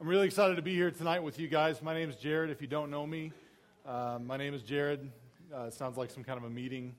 [0.00, 1.82] I'm really excited to be here tonight with you guys.
[1.82, 2.50] My name is Jared.
[2.50, 3.32] If you don't know me,
[3.84, 5.10] uh, my name is Jared.
[5.52, 6.94] Uh, sounds like some kind of a meeting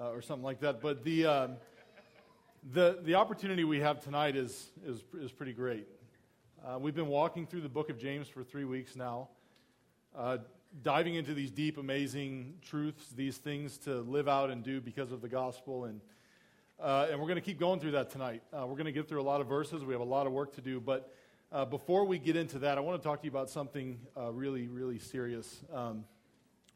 [0.00, 0.80] uh, or something like that.
[0.80, 1.48] But the, uh,
[2.72, 5.86] the, the opportunity we have tonight is, is, is pretty great.
[6.66, 9.28] Uh, we've been walking through the book of James for three weeks now,
[10.16, 10.38] uh,
[10.82, 15.20] diving into these deep, amazing truths, these things to live out and do because of
[15.20, 15.84] the gospel.
[15.84, 16.00] And,
[16.80, 18.42] and we're going to keep going through that tonight.
[18.54, 19.84] we're going to get through a lot of verses.
[19.84, 20.80] We have a lot of work to do.
[20.80, 21.12] But
[21.52, 24.32] uh, before we get into that, I want to talk to you about something uh,
[24.32, 25.62] really, really serious.
[25.72, 26.04] Um,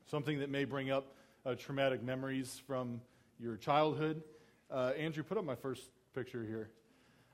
[0.05, 1.14] something that may bring up
[1.46, 3.01] uh, traumatic memories from
[3.41, 4.23] your childhood.
[4.70, 6.68] Uh, Andrew, put up my first picture here.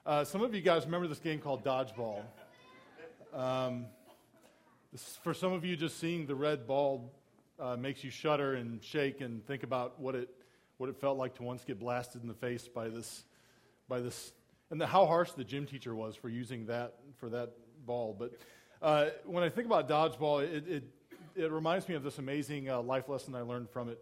[0.06, 2.22] Uh, some of you guys remember this game called Dodgeball.
[3.34, 3.86] Um,
[4.92, 7.12] this, for some of you, just seeing the red ball
[7.58, 10.28] uh, makes you shudder and shake and think about what it,
[10.76, 13.24] what it felt like to once get blasted in the face by this,
[13.88, 14.32] by this
[14.72, 17.50] and the, how harsh the gym teacher was for using that for that
[17.84, 18.16] ball.
[18.18, 18.32] But
[18.80, 20.84] uh, when I think about dodgeball, it, it,
[21.36, 24.00] it reminds me of this amazing uh, life lesson I learned from it.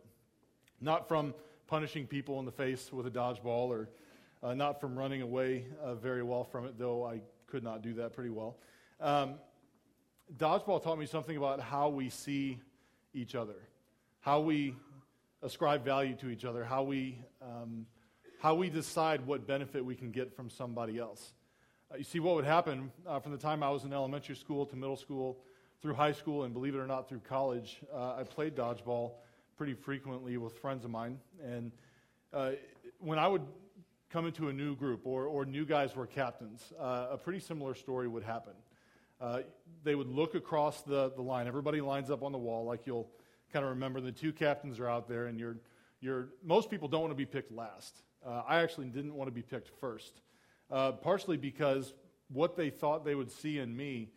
[0.80, 1.34] Not from
[1.66, 3.88] punishing people in the face with a dodgeball or
[4.44, 7.94] uh, not from running away uh, very well from it, though I could not do
[7.94, 8.56] that pretty well.
[9.00, 9.34] Um,
[10.36, 12.60] dodgeball taught me something about how we see
[13.12, 13.56] each other,
[14.20, 14.76] how we
[15.42, 17.86] ascribe value to each other, how we um,
[18.40, 21.34] how we decide what benefit we can get from somebody else.
[21.92, 24.64] Uh, you see, what would happen uh, from the time I was in elementary school
[24.66, 25.38] to middle school,
[25.82, 29.12] through high school, and believe it or not, through college, uh, I played dodgeball
[29.58, 31.18] pretty frequently with friends of mine.
[31.44, 31.70] And
[32.32, 32.52] uh,
[32.98, 33.42] when I would
[34.10, 37.74] come into a new group or, or new guys were captains, uh, a pretty similar
[37.74, 38.54] story would happen.
[39.20, 39.40] Uh,
[39.84, 41.46] they would look across the, the line.
[41.46, 43.10] Everybody lines up on the wall, like you'll
[43.52, 44.00] kind of remember.
[44.00, 45.56] The two captains are out there, and you're,
[46.00, 48.02] you're, most people don't want to be picked last.
[48.24, 50.20] Uh, I actually didn't want to be picked first,
[50.70, 51.94] uh, partially because
[52.28, 54.10] what they thought they would see in me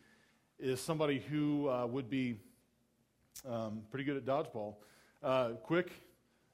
[0.59, 2.38] is somebody who uh, would be
[3.50, 4.76] um, pretty good at dodgeball,
[5.24, 5.90] uh, quick,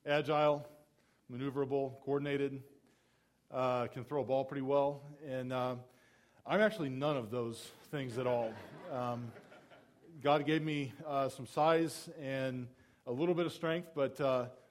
[0.05, 0.67] agile,
[1.31, 2.61] maneuverable, coordinated,
[3.51, 5.73] uh, can throw a ball pretty well, and uh,
[6.45, 8.53] I'm actually none of those things at all.
[8.93, 9.31] Um,
[10.21, 10.93] God gave me
[11.29, 12.67] some size and
[13.07, 14.19] a little bit of strength, but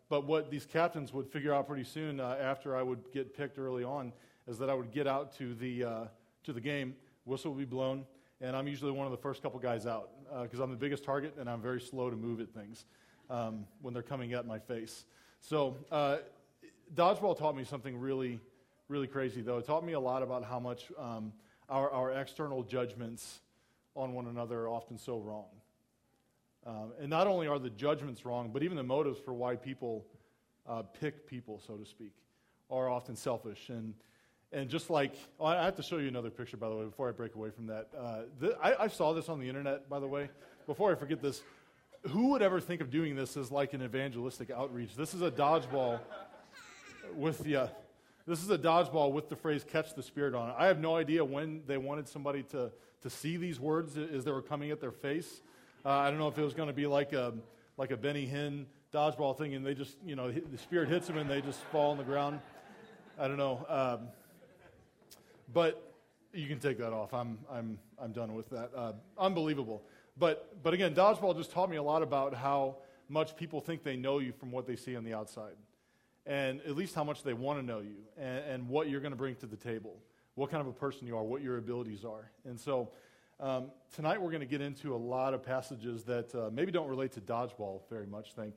[0.08, 3.58] but what these captains would figure out pretty soon uh, after I would get picked
[3.58, 4.12] early on
[4.46, 6.04] is that I would get out to the, uh,
[6.44, 8.06] to the game, whistle would be blown,
[8.40, 10.10] and I'm usually one of the first couple guys out
[10.42, 12.84] because uh, I'm the biggest target and I'm very slow to move at things
[13.30, 15.04] um, when they're coming at my face.
[15.40, 16.18] So, uh,
[16.94, 18.40] dodgeball taught me something really,
[18.88, 19.58] really crazy, though.
[19.58, 21.32] It taught me a lot about how much um,
[21.68, 23.40] our, our external judgments
[23.94, 25.46] on one another are often so wrong.
[26.68, 30.04] Um, and not only are the judgments wrong, but even the motives for why people
[30.68, 32.12] uh, pick people, so to speak,
[32.70, 33.70] are often selfish.
[33.70, 33.94] And,
[34.52, 37.08] and just like, oh, I have to show you another picture, by the way, before
[37.08, 37.88] I break away from that.
[37.98, 40.28] Uh, the, I, I, saw this on the internet, by the way.
[40.66, 41.42] Before I forget this,
[42.08, 44.94] who would ever think of doing this as like an evangelistic outreach?
[44.94, 46.00] This is a dodgeball
[47.14, 47.56] with the.
[47.56, 47.68] Uh,
[48.26, 50.54] this is a dodgeball with the phrase catch the spirit on it.
[50.58, 52.70] I have no idea when they wanted somebody to,
[53.00, 55.40] to see these words as they were coming at their face.
[55.88, 57.32] Uh, I don't know if it was going to be like a,
[57.78, 61.16] like a Benny Hinn dodgeball thing, and they just, you know, the spirit hits them
[61.16, 62.40] and they just fall on the ground.
[63.18, 63.64] I don't know.
[63.70, 64.08] Um,
[65.54, 65.94] but
[66.34, 67.14] you can take that off.
[67.14, 68.70] I'm, I'm, I'm done with that.
[68.76, 69.82] Uh, unbelievable.
[70.18, 72.76] But, but again, dodgeball just taught me a lot about how
[73.08, 75.56] much people think they know you from what they see on the outside.
[76.26, 79.12] And at least how much they want to know you and, and what you're going
[79.12, 79.96] to bring to the table,
[80.34, 82.30] what kind of a person you are, what your abilities are.
[82.44, 82.90] And so
[83.40, 86.88] um, tonight we're going to get into a lot of passages that uh, maybe don't
[86.88, 88.56] relate to dodgeball very much, thank,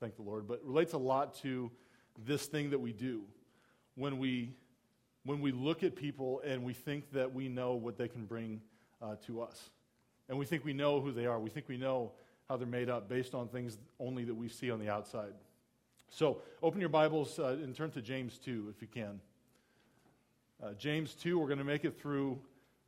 [0.00, 1.70] thank the Lord, but relates a lot to
[2.26, 3.22] this thing that we do
[3.94, 4.54] when we,
[5.24, 8.60] when we look at people and we think that we know what they can bring
[9.00, 9.70] uh, to us.
[10.28, 11.40] And we think we know who they are.
[11.40, 12.12] We think we know
[12.50, 15.32] how they're made up based on things only that we see on the outside.
[16.10, 19.20] So open your Bibles uh, and turn to James 2 if you can.
[20.62, 22.38] Uh, James 2, we're going to make it through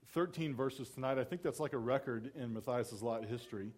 [0.08, 1.18] 13 verses tonight.
[1.18, 3.70] I think that's like a record in Matthias's Lot history.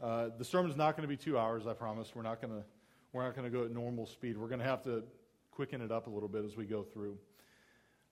[0.00, 2.12] Uh, the sermon's not going to be two hours, I promise.
[2.14, 2.64] We're not going to
[3.12, 4.36] we're not going to go at normal speed.
[4.36, 5.02] We're going to have to
[5.50, 7.16] quicken it up a little bit as we go through.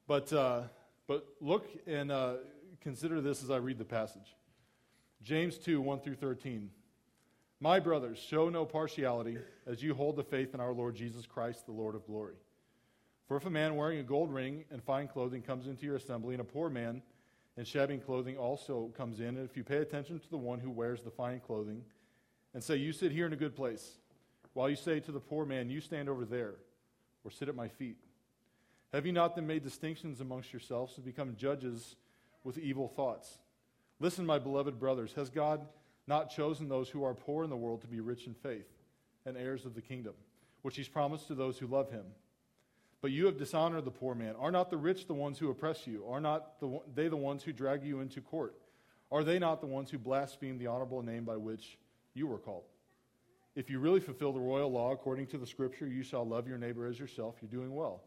[0.07, 0.63] But uh,
[1.07, 2.37] but look and uh,
[2.81, 4.35] consider this as I read the passage.
[5.23, 6.71] James 2, 1 through 13.
[7.61, 11.65] My brothers, show no partiality as you hold the faith in our Lord Jesus Christ,
[11.65, 12.35] the Lord of glory.
[13.27, 16.35] For if a man wearing a gold ring and fine clothing comes into your assembly,
[16.35, 17.01] and a poor man
[17.57, 19.29] and shabby clothing also comes in.
[19.29, 21.83] And if you pay attention to the one who wears the fine clothing
[22.53, 23.99] and say, You sit here in a good place,
[24.53, 26.55] while you say to the poor man, You stand over there,
[27.25, 27.97] or sit at my feet.
[28.93, 31.97] Have you not then made distinctions amongst yourselves and become judges
[32.45, 33.39] with evil thoughts?
[34.01, 35.67] Listen, my beloved brothers, has God
[36.07, 38.69] not chosen those who are poor in the world to be rich in faith
[39.27, 40.15] and heirs of the kingdom,
[40.63, 42.05] which he's promised to those who love him?
[43.05, 44.35] But you have dishonored the poor man.
[44.39, 46.07] Are not the rich the ones who oppress you?
[46.09, 48.55] Are not the, they the ones who drag you into court?
[49.13, 51.77] Are they not the ones who blaspheme the honorable name by which
[52.15, 52.65] you were called?
[53.57, 56.57] If you really fulfill the royal law according to the scripture, you shall love your
[56.57, 58.05] neighbor as yourself, you're doing well.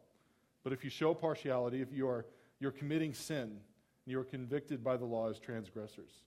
[0.64, 2.26] But if you show partiality, if you are
[2.60, 3.60] you're committing sin, and
[4.08, 6.24] you are convicted by the law as transgressors.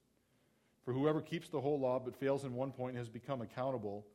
[0.84, 4.06] For whoever keeps the whole law but fails in one point has become accountable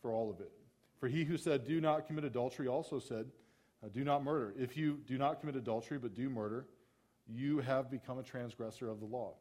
[0.00, 0.52] for all of it.
[1.00, 3.26] For he who said, Do not commit adultery, also said,
[3.84, 4.54] uh, Do not murder.
[4.58, 6.66] If you do not commit adultery but do murder,
[7.28, 9.34] you have become a transgressor of the law.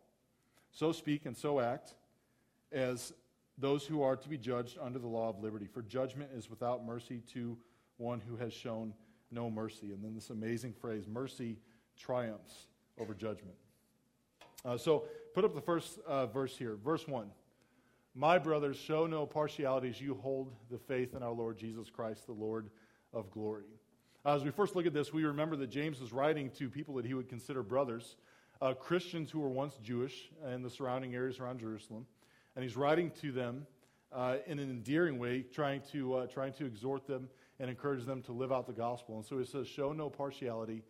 [0.72, 1.94] So speak and so act
[2.72, 3.14] as
[3.58, 5.68] those who are to be judged under the law of liberty.
[5.68, 7.58] For judgment is without mercy to
[7.98, 8.94] one who has shown
[9.32, 9.92] no mercy.
[9.92, 11.58] And then this amazing phrase mercy
[11.98, 12.68] triumphs
[13.00, 13.56] over judgment.
[14.66, 15.04] Uh, so
[15.34, 16.78] put up the first uh, verse here.
[16.84, 17.30] Verse 1.
[18.16, 22.28] My brothers, show no partiality as you hold the faith in our Lord Jesus Christ,
[22.28, 22.70] the Lord
[23.12, 23.64] of glory.
[24.26, 26.96] Uh, as we first look at this, we remember that James was writing to people
[26.96, 28.16] that he would consider brothers,
[28.62, 32.06] uh, Christians who were once Jewish in the surrounding areas around Jerusalem.
[32.56, 33.68] And he's writing to them
[34.14, 37.28] uh, in an endearing way, trying to, uh, trying to exhort them
[37.60, 39.18] and encourage them to live out the gospel.
[39.18, 40.84] And so he says, Show no partiality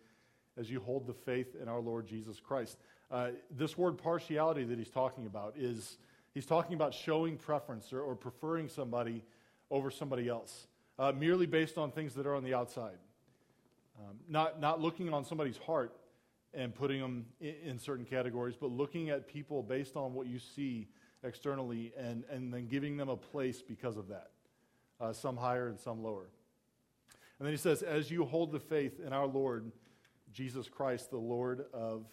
[0.56, 2.78] as you hold the faith in our Lord Jesus Christ.
[3.10, 5.98] Uh, this word partiality that he's talking about is
[6.34, 9.24] he's talking about showing preference or, or preferring somebody
[9.72, 10.68] over somebody else,
[11.00, 12.98] uh, merely based on things that are on the outside.
[13.98, 15.94] Um, not, not looking on somebody's heart
[16.52, 20.38] and putting them in, in, certain categories, but looking at people based on what you
[20.38, 20.88] see
[21.22, 24.30] externally and, and then giving them a place because of that,
[25.00, 26.28] uh, some higher and some lower.
[27.38, 29.70] And then he says, As you hold the faith in our Lord
[30.32, 32.04] Jesus Christ, the Lord of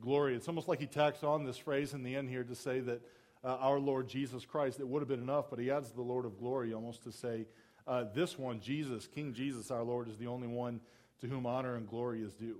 [0.00, 0.34] glory.
[0.34, 3.00] It's almost like he tacks on this phrase in the end here to say that
[3.42, 6.24] uh, our Lord Jesus Christ, it would have been enough, but he adds the Lord
[6.24, 7.46] of glory almost to say,
[7.86, 10.80] uh, this one, Jesus, King Jesus, our Lord, is the only one
[11.20, 12.58] to whom honor and glory is due.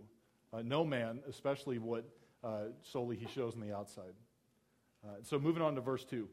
[0.53, 2.05] Uh, no man, especially what
[2.43, 4.15] uh, solely he shows on the outside.
[5.05, 6.29] Uh, so moving on to verse 2.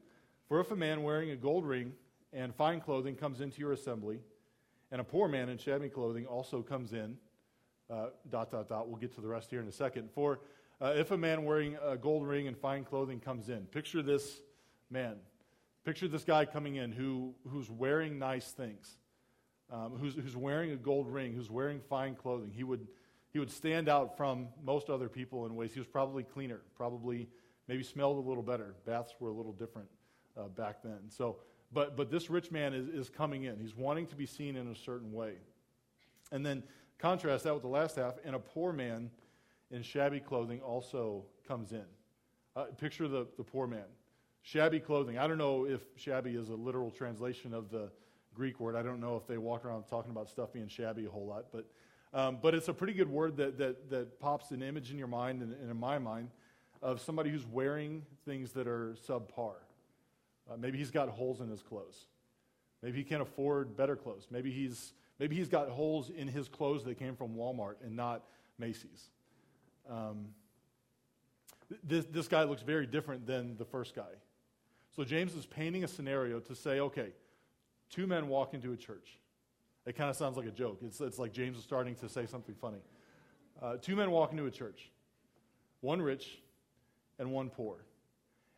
[0.47, 1.93] For if a man wearing a gold ring
[2.33, 4.19] and fine clothing comes into your assembly,
[4.91, 7.17] and a poor man in shabby clothing also comes in,
[7.89, 10.09] uh, dot, dot, dot, we'll get to the rest here in a second.
[10.11, 10.39] For
[10.81, 14.41] uh, if a man wearing a gold ring and fine clothing comes in, picture this
[14.89, 15.15] man.
[15.83, 18.97] Picture this guy coming in who, who's wearing nice things,
[19.71, 22.51] um, who's, who's wearing a gold ring, who's wearing fine clothing.
[22.53, 22.87] He would,
[23.31, 25.73] he would stand out from most other people in ways.
[25.73, 27.27] He was probably cleaner, probably
[27.67, 28.75] maybe smelled a little better.
[28.85, 29.87] Baths were a little different
[30.37, 30.99] uh, back then.
[31.09, 31.37] So,
[31.71, 33.57] but, but this rich man is, is coming in.
[33.59, 35.35] He's wanting to be seen in a certain way.
[36.31, 36.63] And then
[36.97, 39.09] contrast that with the last half, and a poor man
[39.71, 41.85] in shabby clothing also comes in.
[42.55, 43.85] Uh, picture the, the poor man.
[44.41, 45.17] Shabby clothing.
[45.17, 47.89] I don't know if shabby is a literal translation of the
[48.33, 48.75] Greek word.
[48.75, 51.45] I don't know if they walk around talking about stuff being shabby a whole lot,
[51.51, 51.65] but,
[52.13, 55.07] um, but it's a pretty good word that, that, that pops an image in your
[55.07, 56.29] mind and, and in my mind
[56.81, 59.53] of somebody who's wearing things that are subpar.
[60.49, 62.05] Uh, maybe he's got holes in his clothes.
[62.81, 64.27] Maybe he can't afford better clothes.
[64.31, 68.23] Maybe he's, maybe he's got holes in his clothes that came from Walmart and not
[68.57, 69.09] Macy's.
[69.89, 70.29] Um,
[71.83, 74.13] this, this guy looks very different than the first guy.
[74.95, 77.09] So James is painting a scenario to say, okay,
[77.91, 79.19] two men walk into a church.
[79.85, 80.79] It kind of sounds like a joke.
[80.83, 82.81] It's, it's like James is starting to say something funny.
[83.61, 84.89] Uh, two men walk into a church,
[85.81, 86.39] one rich
[87.19, 87.77] and one poor.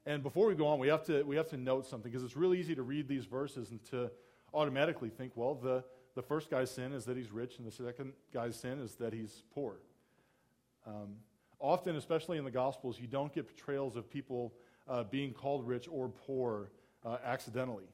[0.05, 2.35] And before we go on, we have to, we have to note something because it's
[2.35, 4.11] really easy to read these verses and to
[4.53, 5.83] automatically think, well, the,
[6.15, 9.13] the first guy's sin is that he's rich, and the second guy's sin is that
[9.13, 9.77] he's poor.
[10.85, 11.15] Um,
[11.59, 14.53] often, especially in the Gospels, you don't get portrayals of people
[14.87, 16.69] uh, being called rich or poor
[17.05, 17.85] uh, accidentally.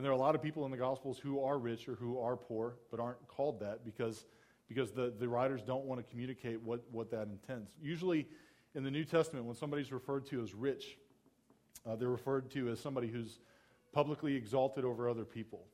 [0.00, 2.18] And there are a lot of people in the Gospels who are rich or who
[2.18, 4.24] are poor, but aren't called that because,
[4.66, 7.68] because the, the writers don't want to communicate what, what that intends.
[7.82, 8.26] Usually,
[8.74, 10.96] in the New Testament, when somebody's referred to as rich,
[11.86, 13.40] uh, they're referred to as somebody who's
[13.92, 15.66] publicly exalted over other people,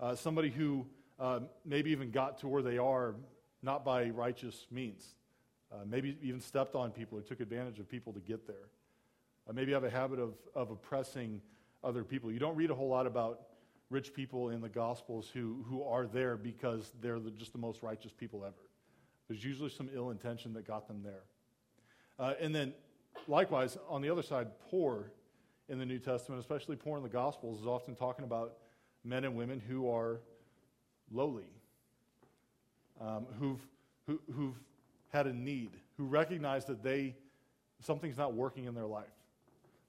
[0.00, 0.84] uh, somebody who
[1.20, 3.14] uh, maybe even got to where they are
[3.62, 5.14] not by righteous means.
[5.70, 8.70] Uh, maybe even stepped on people or took advantage of people to get there.
[9.48, 11.40] Uh, maybe have a habit of, of oppressing
[11.86, 12.30] other people.
[12.32, 13.40] You don't read a whole lot about
[13.90, 17.82] rich people in the Gospels who, who are there because they're the, just the most
[17.82, 18.54] righteous people ever.
[19.28, 21.22] There's usually some ill intention that got them there.
[22.18, 22.74] Uh, and then,
[23.28, 25.12] likewise, on the other side, poor
[25.68, 28.54] in the New Testament, especially poor in the Gospels, is often talking about
[29.04, 30.20] men and women who are
[31.12, 31.48] lowly,
[33.00, 33.60] um, who've,
[34.06, 34.56] who, who've
[35.12, 37.14] had a need, who recognize that they
[37.80, 39.04] something's not working in their life.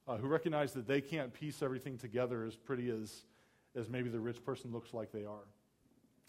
[0.08, 3.24] Uh, who recognize that they can't piece everything together as pretty as,
[3.76, 5.46] as maybe the rich person looks like they are.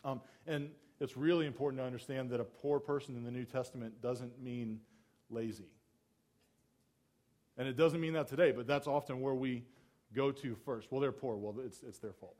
[0.05, 0.71] Um, and
[1.01, 4.81] it's really important to understand that a poor person in the New Testament doesn't mean
[5.31, 5.69] lazy.
[7.57, 9.65] And it doesn't mean that today, but that's often where we
[10.15, 10.91] go to first.
[10.91, 11.37] Well, they're poor.
[11.37, 12.37] Well, it's, it's their fault.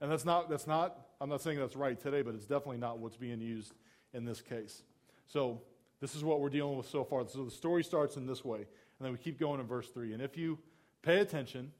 [0.00, 2.98] And that's not, that's not, I'm not saying that's right today, but it's definitely not
[2.98, 3.74] what's being used
[4.12, 4.82] in this case.
[5.26, 5.62] So,
[5.98, 7.26] this is what we're dealing with so far.
[7.26, 8.66] So, the story starts in this way,
[8.98, 10.12] and then we keep going in verse 3.
[10.12, 10.58] And if you
[11.02, 11.72] pay attention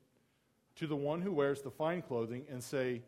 [0.77, 3.03] to the one who wears the fine clothing and say,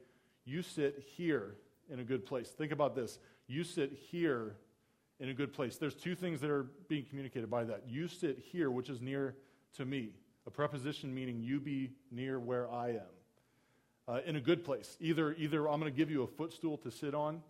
[0.44, 1.56] You sit here
[1.90, 2.48] in a good place.
[2.48, 3.18] Think about this.
[3.46, 4.56] You sit here
[5.20, 5.76] in a good place.
[5.76, 7.84] There's two things that are being communicated by that.
[7.86, 9.34] You sit here, which is near
[9.76, 10.10] to me,
[10.46, 13.00] a preposition meaning you be near where I am.
[14.06, 14.96] Uh, in a good place.
[15.00, 17.42] Either, either I'm going to give you a footstool to sit on,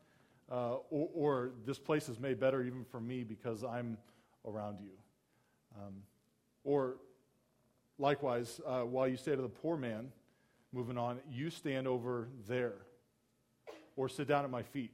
[0.51, 3.97] uh, or, or, this place is made better even for me because I'm
[4.45, 4.91] around you.
[5.77, 5.95] Um,
[6.65, 6.97] or
[7.99, 10.11] likewise, uh, while you say to the poor man,
[10.73, 12.75] moving on, you stand over there,
[13.97, 14.93] or sit down at my feet.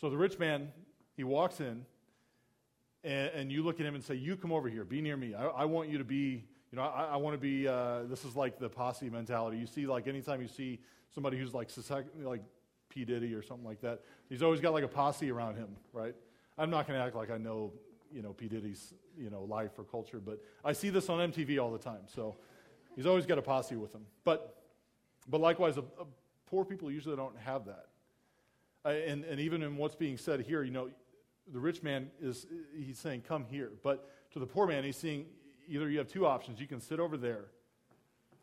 [0.00, 0.72] So the rich man
[1.16, 1.84] he walks in,
[3.04, 5.34] and, and, you look at him and say, You come over here, be near me.
[5.34, 8.24] I, I want you to be, you know, I, I want to be, uh, this
[8.24, 9.58] is like the posse mentality.
[9.58, 10.80] You see, like, anytime you see
[11.14, 11.70] somebody who's like,
[12.20, 12.42] like
[12.88, 13.04] P.
[13.04, 16.14] Diddy or something like that, he's always got like a posse around him, right?
[16.58, 17.72] I'm not going to act like I know,
[18.12, 18.48] you know, P.
[18.48, 22.02] Diddy's, you know, life or culture, but I see this on MTV all the time.
[22.06, 22.36] So
[22.94, 24.06] he's always got a posse with him.
[24.24, 24.62] But,
[25.28, 26.06] but likewise, a, a
[26.46, 27.86] poor people usually don't have that.
[28.84, 30.88] Uh, and, and even in what's being said here, you know,
[31.52, 32.46] the rich man is
[32.76, 35.26] he's saying come here but to the poor man he's saying
[35.68, 37.46] either you have two options you can sit over there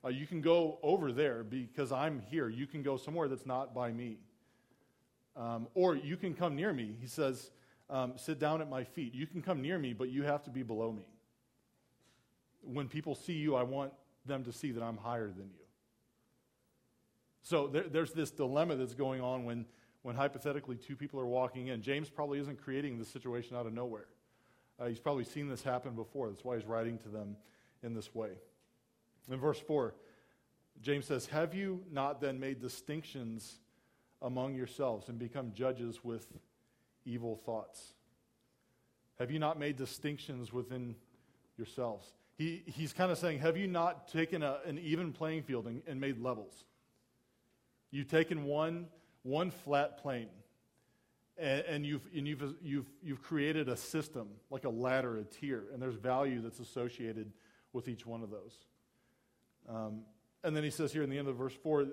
[0.05, 3.73] uh, you can go over there because i'm here you can go somewhere that's not
[3.73, 4.17] by me
[5.35, 7.51] um, or you can come near me he says
[7.93, 10.49] um, sit down at my feet you can come near me but you have to
[10.49, 11.07] be below me
[12.61, 13.93] when people see you i want
[14.25, 15.65] them to see that i'm higher than you
[17.41, 19.65] so there, there's this dilemma that's going on when
[20.03, 21.81] when hypothetically two people are walking in.
[21.81, 24.07] James probably isn't creating this situation out of nowhere.
[24.79, 26.29] Uh, he's probably seen this happen before.
[26.29, 27.37] That's why he's writing to them
[27.81, 28.31] in this way.
[29.31, 29.95] In verse 4,
[30.81, 33.59] James says, Have you not then made distinctions
[34.21, 36.27] among yourselves and become judges with
[37.05, 37.93] evil thoughts?
[39.19, 40.95] Have you not made distinctions within
[41.57, 42.07] yourselves?
[42.37, 45.81] He, he's kind of saying, Have you not taken a, an even playing field and,
[45.87, 46.65] and made levels?
[47.91, 48.87] You've taken one
[49.23, 50.27] one flat plane.
[51.37, 55.63] And, and, you've, and you've, you've, you've created a system, like a ladder, a tier,
[55.73, 57.31] and there's value that's associated
[57.71, 58.59] with each one of those.
[59.67, 60.01] Um,
[60.43, 61.87] and then he says here in the end of verse 4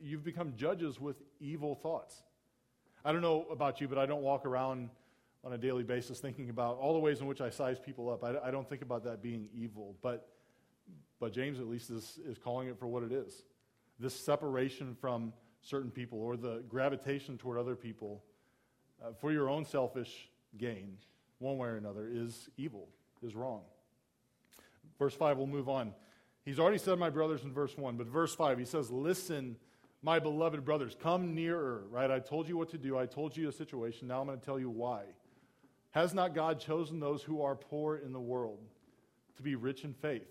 [0.00, 2.22] you've become judges with evil thoughts.
[3.04, 4.88] I don't know about you, but I don't walk around
[5.44, 8.24] on a daily basis thinking about all the ways in which I size people up.
[8.24, 10.28] I, I don't think about that being evil, but,
[11.20, 13.44] but James at least is, is calling it for what it is
[14.00, 15.32] this separation from
[15.62, 18.22] certain people or the gravitation toward other people
[19.02, 20.96] uh, for your own selfish gain,
[21.38, 22.88] one way or another, is evil,
[23.22, 23.62] is wrong.
[24.98, 25.92] Verse 5, we'll move on.
[26.44, 29.56] He's already said, my brothers, in verse 1, but verse 5, he says, Listen,
[30.04, 32.10] my beloved brothers, come nearer, right?
[32.10, 32.98] I told you what to do.
[32.98, 34.06] I told you a situation.
[34.06, 35.04] Now I'm going to tell you why.
[35.92, 38.58] Has not God chosen those who are poor in the world
[39.36, 40.28] to be rich in faith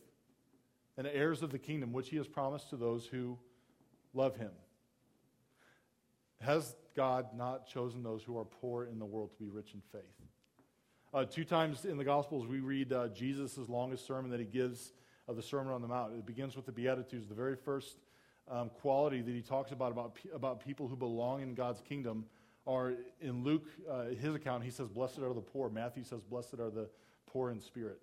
[0.96, 3.40] and heirs of the kingdom, which he has promised to those who
[4.14, 4.52] love him?
[6.40, 9.82] Has God not chosen those who are poor in the world to be rich in
[9.92, 10.04] faith?
[11.16, 14.94] Uh, two times in the Gospels, we read uh, Jesus' longest sermon that he gives
[15.28, 16.14] of the Sermon on the Mount.
[16.14, 17.98] It begins with the Beatitudes, the very first
[18.50, 22.26] um, quality that he talks about, about about people who belong in God's kingdom
[22.66, 25.70] are in Luke, uh, his account, he says, Blessed are the poor.
[25.70, 26.90] Matthew says, Blessed are the
[27.28, 28.00] poor in spirit.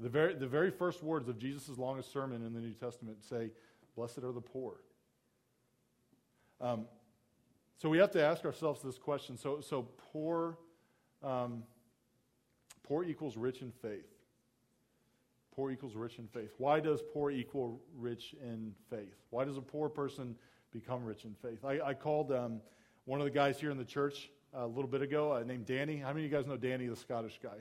[0.00, 3.50] The very, the very first words of Jesus' longest sermon in the New Testament say,
[3.94, 4.80] Blessed are the poor.
[6.60, 6.86] Um,
[7.78, 9.36] so we have to ask ourselves this question.
[9.36, 10.58] So, so poor,
[11.22, 11.64] um,
[12.82, 14.15] poor equals rich in faith.
[15.56, 16.52] Poor equals rich in faith.
[16.58, 19.16] Why does poor equal rich in faith?
[19.30, 20.36] Why does a poor person
[20.70, 21.64] become rich in faith?
[21.64, 22.60] I, I called um,
[23.06, 25.96] one of the guys here in the church a little bit ago uh, named Danny.
[25.96, 27.56] How many of you guys know Danny, the Scottish guy?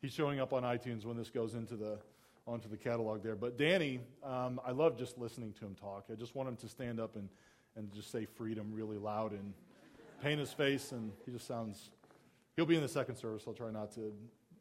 [0.00, 1.98] He's showing up on iTunes when this goes into the
[2.44, 3.36] onto the catalog there.
[3.36, 6.06] But Danny, um, I love just listening to him talk.
[6.10, 7.28] I just want him to stand up and
[7.76, 9.54] and just say freedom really loud and
[10.22, 11.90] paint his face, and he just sounds.
[12.56, 13.44] He'll be in the second service.
[13.46, 14.12] I'll try not to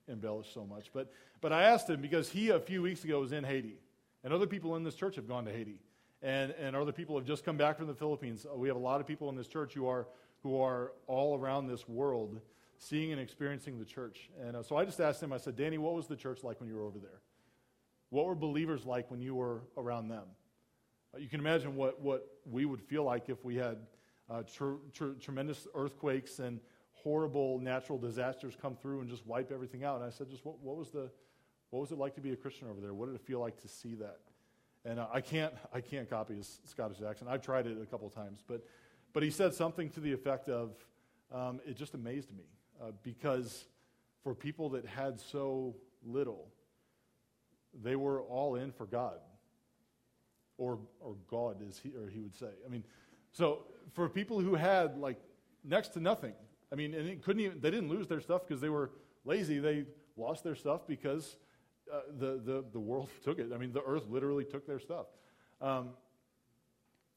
[0.07, 0.91] embellish so much.
[0.93, 3.77] But, but I asked him because he, a few weeks ago, was in Haiti.
[4.23, 5.79] And other people in this church have gone to Haiti.
[6.21, 8.45] And, and other people have just come back from the Philippines.
[8.55, 10.07] We have a lot of people in this church who are,
[10.43, 12.39] who are all around this world
[12.77, 14.29] seeing and experiencing the church.
[14.43, 16.59] And uh, so I just asked him, I said, Danny, what was the church like
[16.59, 17.21] when you were over there?
[18.09, 20.23] What were believers like when you were around them?
[21.13, 23.77] Uh, you can imagine what, what we would feel like if we had
[24.29, 26.59] uh, tr- tr- tremendous earthquakes and
[27.03, 29.97] horrible natural disasters come through and just wipe everything out.
[29.97, 31.09] And I said, just what, what was the,
[31.69, 32.93] what was it like to be a Christian over there?
[32.93, 34.19] What did it feel like to see that?
[34.83, 37.29] And uh, I can't, I can't copy his Scottish accent.
[37.29, 38.65] I've tried it a couple of times, but,
[39.13, 40.71] but he said something to the effect of,
[41.31, 42.45] um, it just amazed me
[42.81, 43.65] uh, because
[44.23, 46.47] for people that had so little,
[47.83, 49.19] they were all in for God,
[50.57, 52.49] or or God, as he or he would say.
[52.65, 52.83] I mean,
[53.31, 55.17] so for people who had like
[55.63, 56.33] next to nothing,
[56.71, 58.91] I mean, and it couldn't even they didn't lose their stuff because they were
[59.25, 59.59] lazy.
[59.59, 59.85] They
[60.15, 61.37] lost their stuff because
[61.91, 63.51] uh, the the the world took it.
[63.53, 65.07] I mean, the earth literally took their stuff.
[65.61, 65.89] Um,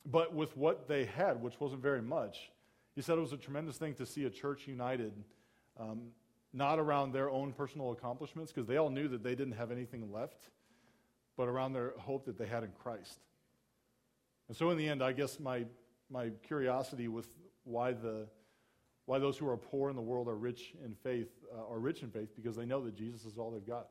[0.06, 2.50] but with what they had, which wasn't very much,
[2.94, 5.12] he said it was a tremendous thing to see a church united.
[5.78, 6.10] Um,
[6.54, 10.10] not around their own personal accomplishments, because they all knew that they didn't have anything
[10.12, 10.50] left,
[11.36, 13.18] but around their hope that they had in Christ.
[14.46, 15.64] And so, in the end, I guess my,
[16.08, 17.28] my curiosity with
[17.64, 18.28] why, the,
[19.06, 22.02] why those who are poor in the world are rich in faith uh, are rich
[22.02, 23.88] in faith because they know that Jesus is all they've got.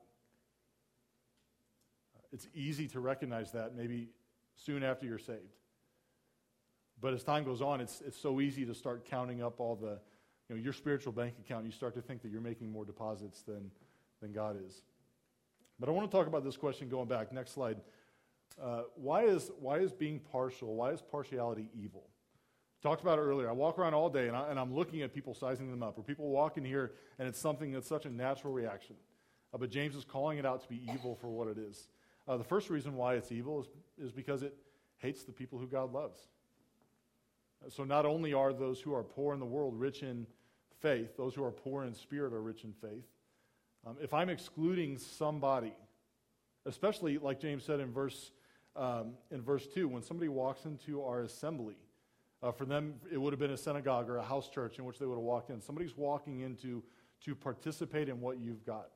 [2.31, 4.09] It's easy to recognize that maybe
[4.55, 5.57] soon after you're saved.
[6.99, 9.99] But as time goes on, it's, it's so easy to start counting up all the
[10.49, 13.41] you know, your spiritual bank account, you start to think that you're making more deposits
[13.43, 13.69] than,
[14.21, 14.81] than God is.
[15.79, 17.31] But I want to talk about this question going back.
[17.31, 17.77] Next slide.
[18.61, 22.07] Uh, why, is, why is being partial, why is partiality evil?
[22.83, 23.49] Talked about it earlier.
[23.49, 25.97] I walk around all day and, I, and I'm looking at people sizing them up,
[25.97, 28.97] or people walk in here and it's something that's such a natural reaction.
[29.53, 31.87] Uh, but James is calling it out to be evil for what it is.
[32.27, 34.53] Uh, the first reason why it's evil is, is because it
[34.97, 36.17] hates the people who God loves.
[37.69, 40.27] So not only are those who are poor in the world rich in
[40.81, 43.05] faith, those who are poor in spirit are rich in faith.
[43.87, 45.73] Um, if I'm excluding somebody,
[46.65, 48.31] especially like James said in verse,
[48.75, 51.77] um, in verse 2, when somebody walks into our assembly,
[52.43, 54.99] uh, for them it would have been a synagogue or a house church in which
[54.99, 55.61] they would have walked in.
[55.61, 56.83] Somebody's walking into
[57.23, 58.89] to participate in what you've got.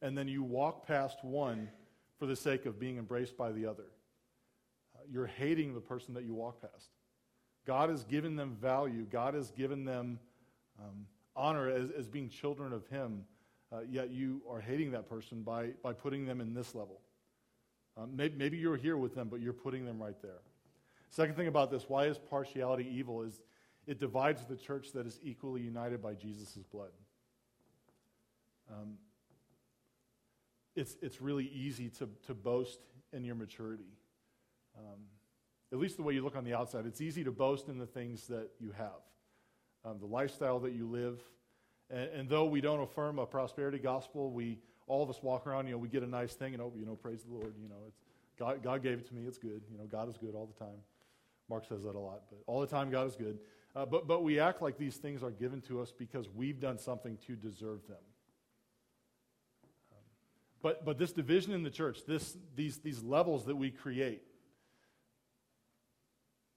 [0.00, 1.68] And then you walk past one
[2.18, 3.86] for the sake of being embraced by the other.
[4.94, 6.90] Uh, you're hating the person that you walk past.
[7.66, 9.06] God has given them value.
[9.10, 10.18] God has given them
[10.78, 13.24] um, honor as, as being children of Him,
[13.72, 17.00] uh, yet you are hating that person by, by putting them in this level.
[18.14, 20.40] Maybe, maybe you're here with them, but you're putting them right there.
[21.10, 23.22] Second thing about this why is partiality evil?
[23.22, 23.40] Is
[23.86, 26.90] it divides the church that is equally united by Jesus' blood.
[28.70, 28.98] Um,
[30.76, 32.78] it's, it's really easy to, to boast
[33.12, 33.92] in your maturity.
[34.78, 35.00] Um,
[35.72, 37.86] at least the way you look on the outside, it's easy to boast in the
[37.86, 39.02] things that you have,
[39.84, 41.20] um, the lifestyle that you live.
[41.90, 45.66] And, and, though we don't affirm a prosperity gospel, we all of us walk around,
[45.66, 47.68] you know, we get a nice thing, and oh, you know, praise the Lord, you
[47.68, 47.98] know, it's
[48.38, 49.62] God, God gave it to me, it's good.
[49.70, 50.78] You know, God is good all the time.
[51.50, 53.38] Mark says that a lot, but all the time God is good.
[53.76, 56.78] Uh, but, but we act like these things are given to us because we've done
[56.78, 57.98] something to deserve them.
[59.92, 59.98] Um,
[60.62, 64.22] but, but this division in the church, this, these, these levels that we create,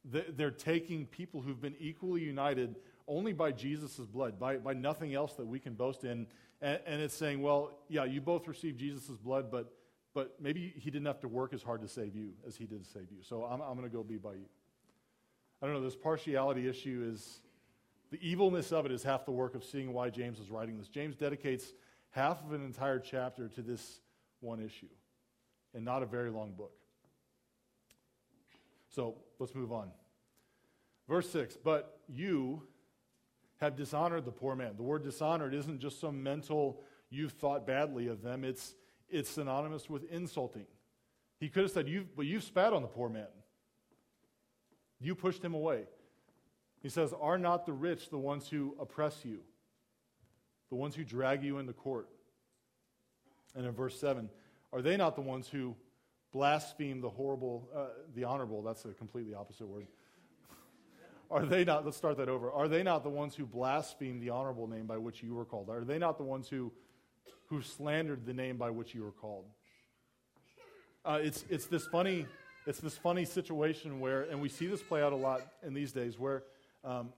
[0.05, 2.75] they're taking people who've been equally united
[3.07, 6.27] only by Jesus' blood, by, by nothing else that we can boast in.
[6.61, 9.73] And, and it's saying, well, yeah, you both received Jesus' blood, but,
[10.13, 12.83] but maybe he didn't have to work as hard to save you as he did
[12.83, 13.21] to save you.
[13.21, 14.45] So I'm, I'm going to go be by you.
[15.63, 17.39] I don't know, this partiality issue is
[18.11, 20.89] the evilness of it is half the work of seeing why James is writing this.
[20.89, 21.71] James dedicates
[22.09, 24.01] half of an entire chapter to this
[24.41, 24.89] one issue,
[25.73, 26.73] and not a very long book.
[28.89, 29.89] So let's move on.
[31.07, 32.63] Verse 6 But you
[33.61, 34.73] have dishonored the poor man.
[34.75, 38.75] The word dishonored isn't just some mental, you've thought badly of them, it's,
[39.09, 40.65] it's synonymous with insulting.
[41.39, 43.27] He could have said, you've, But you've spat on the poor man.
[45.03, 45.83] You pushed him away.
[46.81, 49.41] He says, Are not the rich the ones who oppress you,
[50.69, 52.09] the ones who drag you into court?
[53.55, 54.29] And in verse 7,
[54.71, 55.75] are they not the ones who
[56.33, 57.85] blaspheme the horrible, uh,
[58.15, 59.85] the honorable, that's a completely opposite word.
[61.31, 62.51] Are they not, let's start that over.
[62.51, 65.69] Are they not the ones who blaspheme the honorable name by which you were called?
[65.69, 66.73] Are they not the ones who,
[67.49, 69.45] who slandered the name by which you were called?
[71.05, 72.25] Uh, it's, it's, this funny,
[72.65, 75.91] it's this funny situation where, and we see this play out a lot in these
[75.91, 76.43] days, where,
[76.83, 77.11] um,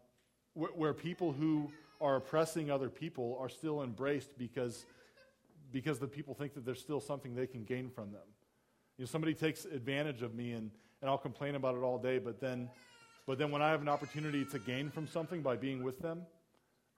[0.54, 1.70] where, where people who
[2.02, 4.86] are oppressing other people are still embraced because,
[5.72, 8.28] because the people think that there's still something they can gain from them.
[8.98, 12.18] You know, somebody takes advantage of me and, and I'll complain about it all day,
[12.18, 12.70] but then,
[13.28, 16.22] but then when I have an opportunity to gain from something by being with them,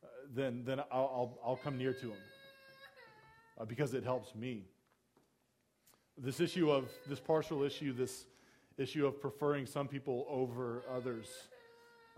[0.03, 2.17] uh, then, then I'll, I'll, I'll, come near to them
[3.59, 4.65] uh, because it helps me.
[6.17, 8.25] This issue of, this partial issue, this
[8.77, 11.27] issue of preferring some people over others,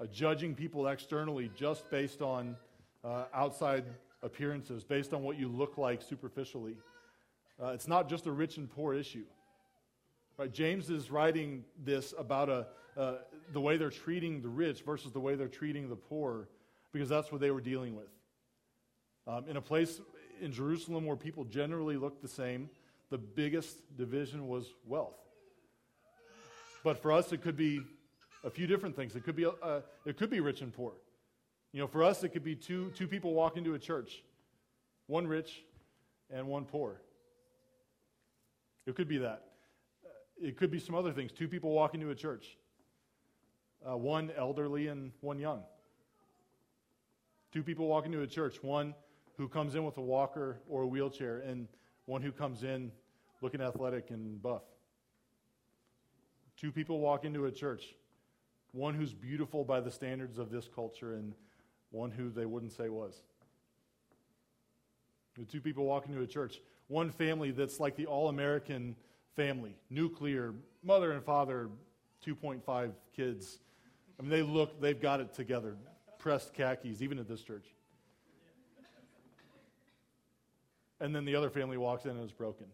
[0.01, 2.55] uh, judging people externally just based on
[3.03, 3.85] uh, outside
[4.21, 6.75] appearances, based on what you look like superficially.
[7.61, 9.25] Uh, it's not just a rich and poor issue.
[10.37, 10.51] Right?
[10.51, 12.67] James is writing this about a,
[12.97, 13.15] uh,
[13.51, 16.49] the way they're treating the rich versus the way they're treating the poor,
[16.91, 18.09] because that's what they were dealing with.
[19.27, 20.01] Um, in a place
[20.41, 22.69] in Jerusalem where people generally looked the same,
[23.09, 25.17] the biggest division was wealth.
[26.89, 27.83] But for us, it could be
[28.43, 29.15] a few different things.
[29.15, 30.93] It could be, uh, it could be rich and poor.
[31.71, 34.23] You know, for us, it could be two, two people walk into a church,
[35.05, 35.61] one rich
[36.31, 36.99] and one poor.
[38.87, 39.43] It could be that.
[40.03, 40.09] Uh,
[40.41, 41.31] it could be some other things.
[41.31, 42.57] Two people walk into a church,
[43.87, 45.61] uh, one elderly and one young.
[47.53, 48.95] Two people walk into a church, one
[49.37, 51.67] who comes in with a walker or a wheelchair, and
[52.07, 52.91] one who comes in
[53.43, 54.63] looking athletic and buff.
[56.59, 57.95] Two people walk into a church,
[58.73, 61.33] one who's beautiful by the standards of this culture, and
[61.91, 63.23] one who they wouldn't say was.
[65.37, 68.97] The two people walk into a church, one family that's like the all American
[69.37, 71.69] family, nuclear, mother and father,
[72.25, 73.59] 2.5 kids.
[74.19, 75.77] I mean, they look, they've got it together.
[76.17, 77.67] Pressed khakis, even at this church.
[80.99, 82.65] And then the other family walks in and is broken.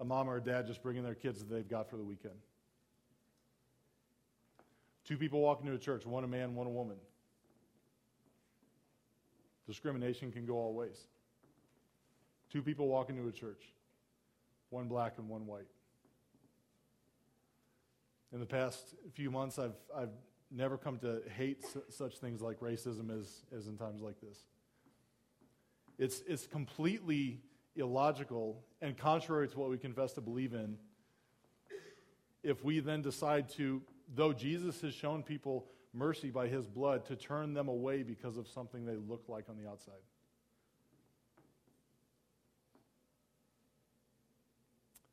[0.00, 2.34] A mom or a dad just bringing their kids that they've got for the weekend.
[5.04, 6.96] Two people walk into a church, one a man, one a woman.
[9.66, 11.06] Discrimination can go all ways.
[12.50, 13.62] Two people walk into a church,
[14.70, 15.66] one black and one white.
[18.32, 20.10] In the past few months, I've, I've
[20.50, 24.38] never come to hate such things like racism as, as in times like this.
[25.98, 27.40] It's, it's completely
[27.76, 30.76] illogical and contrary to what we confess to believe in
[32.44, 33.82] if we then decide to,
[34.14, 38.46] though Jesus has shown people mercy by his blood, to turn them away because of
[38.46, 39.94] something they look like on the outside.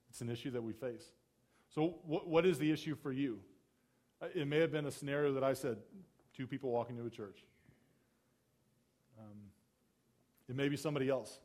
[0.09, 1.05] It's an issue that we face.
[1.73, 3.39] So, what, what is the issue for you?
[4.21, 5.77] Uh, it may have been a scenario that I said
[6.35, 7.45] two people walking to a church.
[9.17, 9.37] Um,
[10.49, 11.39] it may be somebody else.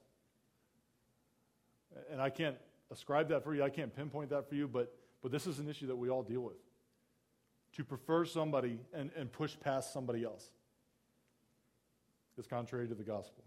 [2.10, 2.56] And I can't
[2.90, 5.68] ascribe that for you, I can't pinpoint that for you, but, but this is an
[5.68, 6.56] issue that we all deal with.
[7.74, 10.44] To prefer somebody and, and push past somebody else
[12.38, 13.44] is contrary to the gospel.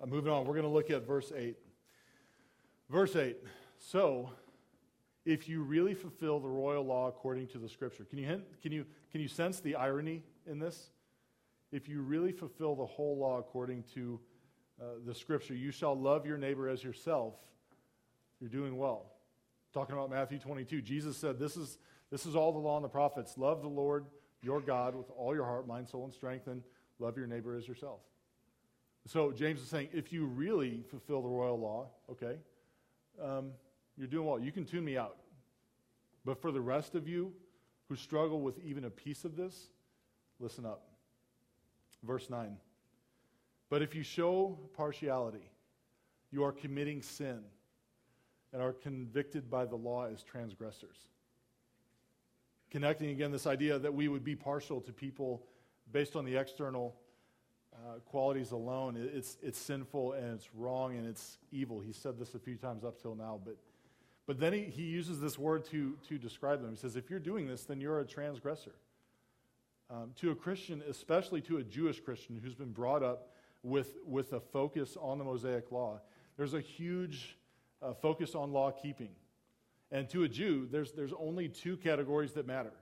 [0.00, 1.56] Uh, moving on, we're going to look at verse 8.
[2.88, 3.36] Verse 8.
[3.78, 4.30] So,
[5.24, 8.72] if you really fulfill the royal law according to the scripture, can you, hint, can
[8.72, 10.90] you, can you sense the irony in this?
[11.72, 14.20] if you really fulfill the whole law according to
[14.80, 17.34] uh, the scripture, you shall love your neighbor as yourself,
[18.40, 19.12] you're doing well.
[19.72, 21.78] Talking about Matthew 22, Jesus said, This is,
[22.10, 23.36] this is all the law and the prophets.
[23.36, 24.06] Love the Lord
[24.42, 26.62] your God with all your heart, mind, soul, and strength, and
[26.98, 28.00] love your neighbor as yourself.
[29.06, 32.36] So James is saying, if you really fulfill the royal law, okay,
[33.22, 33.50] um,
[33.96, 34.38] you're doing well.
[34.38, 35.16] You can tune me out.
[36.24, 37.32] But for the rest of you
[37.88, 39.68] who struggle with even a piece of this,
[40.40, 40.82] listen up.
[42.02, 42.56] Verse 9.
[43.68, 45.50] But if you show partiality,
[46.30, 47.40] you are committing sin
[48.52, 50.96] and are convicted by the law as transgressors.
[52.70, 55.42] Connecting again this idea that we would be partial to people
[55.92, 56.96] based on the external
[57.74, 61.80] uh, qualities alone, it's, it's sinful and it's wrong and it's evil.
[61.80, 63.56] He said this a few times up till now, but,
[64.26, 66.70] but then he, he uses this word to, to describe them.
[66.70, 68.74] He says, if you're doing this, then you're a transgressor
[69.90, 73.28] um, to a Christian, especially to a Jewish Christian who's been brought up
[73.66, 76.00] with, with a focus on the Mosaic law,
[76.36, 77.36] there's a huge
[77.82, 79.10] uh, focus on law keeping.
[79.90, 82.72] And to a Jew, there's, there's only two categories that matter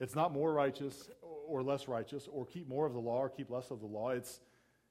[0.00, 1.08] it's not more righteous
[1.46, 4.10] or less righteous, or keep more of the law or keep less of the law.
[4.10, 4.40] It's,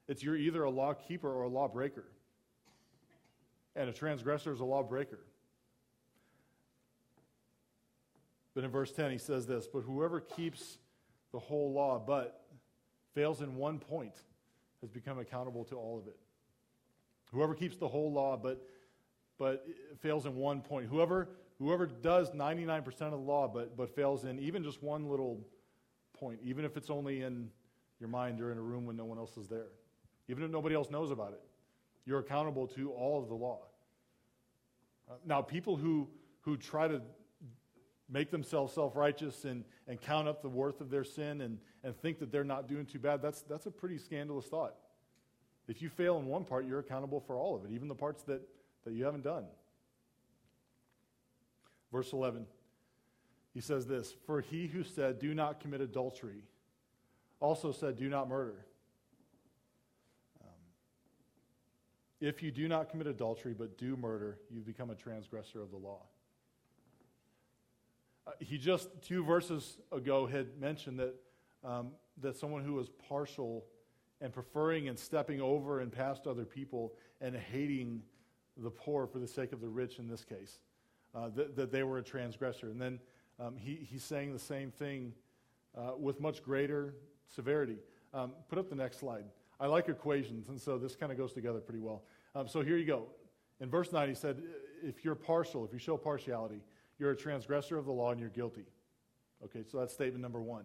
[0.08, 2.06] it's you're either a law keeper or a law breaker.
[3.76, 5.20] And a transgressor is a law breaker.
[8.56, 10.78] But in verse 10, he says this But whoever keeps
[11.32, 12.46] the whole law, but
[13.14, 14.14] fails in one point
[14.84, 16.18] has become accountable to all of it.
[17.32, 18.62] Whoever keeps the whole law, but,
[19.40, 19.66] but
[20.02, 20.90] fails in one point.
[20.90, 25.40] Whoever, whoever does 99% of the law, but, but fails in even just one little
[26.12, 27.50] point, even if it's only in
[28.02, 29.68] your mind or in a room when no one else is there,
[30.28, 31.42] even if nobody else knows about it,
[32.06, 33.62] you're accountable to all of the law.
[35.10, 36.10] Uh, now, people who,
[36.42, 37.02] who try to
[38.10, 41.96] make themselves self righteous and, and count up the worth of their sin and, and
[41.96, 44.76] think that they're not doing too bad, that's, that's a pretty scandalous thought.
[45.68, 48.24] If you fail in one part, you're accountable for all of it, even the parts
[48.24, 48.42] that,
[48.86, 49.46] that you haven't done.
[51.92, 52.46] Verse 11,
[53.54, 56.44] he says this For he who said, Do not commit adultery,
[57.40, 58.66] also said, Do not murder.
[60.42, 60.50] Um,
[62.20, 65.78] if you do not commit adultery but do murder, you've become a transgressor of the
[65.78, 66.02] law.
[68.26, 71.16] Uh, he just two verses ago had mentioned that,
[71.64, 73.66] um, that someone who was partial
[74.22, 78.02] and preferring and stepping over and past other people and hating
[78.58, 80.60] the poor for the sake of the rich in this case,
[81.16, 82.70] uh, that, that, they were a transgressor.
[82.70, 83.00] And then
[83.40, 85.14] um, he, he's saying the same thing
[85.78, 86.96] uh, with much greater
[87.28, 87.78] severity.
[88.14, 89.26] Um, put up the next slide.
[89.60, 92.04] I like equations, and so this kind of goes together pretty well.
[92.36, 93.08] Um, so here you go.
[93.60, 94.42] In verse 9, he said,
[94.84, 96.62] If you're partial, if you show partiality,
[97.04, 98.64] you're a transgressor of the law and you're guilty.
[99.44, 100.64] Okay, so that's statement number one.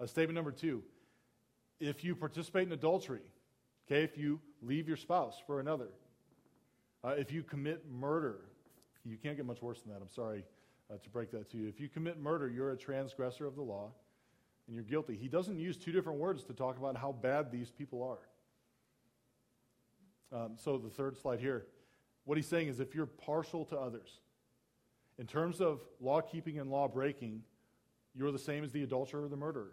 [0.00, 0.82] Uh, statement number two
[1.80, 3.20] if you participate in adultery,
[3.86, 5.90] okay, if you leave your spouse for another,
[7.04, 8.40] uh, if you commit murder,
[9.04, 10.02] you can't get much worse than that.
[10.02, 10.44] I'm sorry
[10.92, 11.68] uh, to break that to you.
[11.68, 13.92] If you commit murder, you're a transgressor of the law
[14.66, 15.14] and you're guilty.
[15.14, 18.18] He doesn't use two different words to talk about how bad these people are.
[20.36, 21.64] Um, so, the third slide here,
[22.24, 24.18] what he's saying is if you're partial to others,
[25.18, 27.42] in terms of law keeping and law breaking,
[28.14, 29.72] you're the same as the adulterer or the murderer.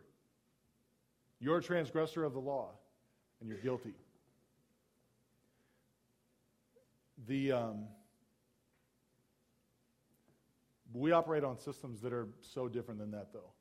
[1.39, 2.71] You're a transgressor of the law,
[3.39, 3.93] and you're guilty.
[7.27, 7.85] The, um,
[10.93, 13.51] we operate on systems that are so different than that, though.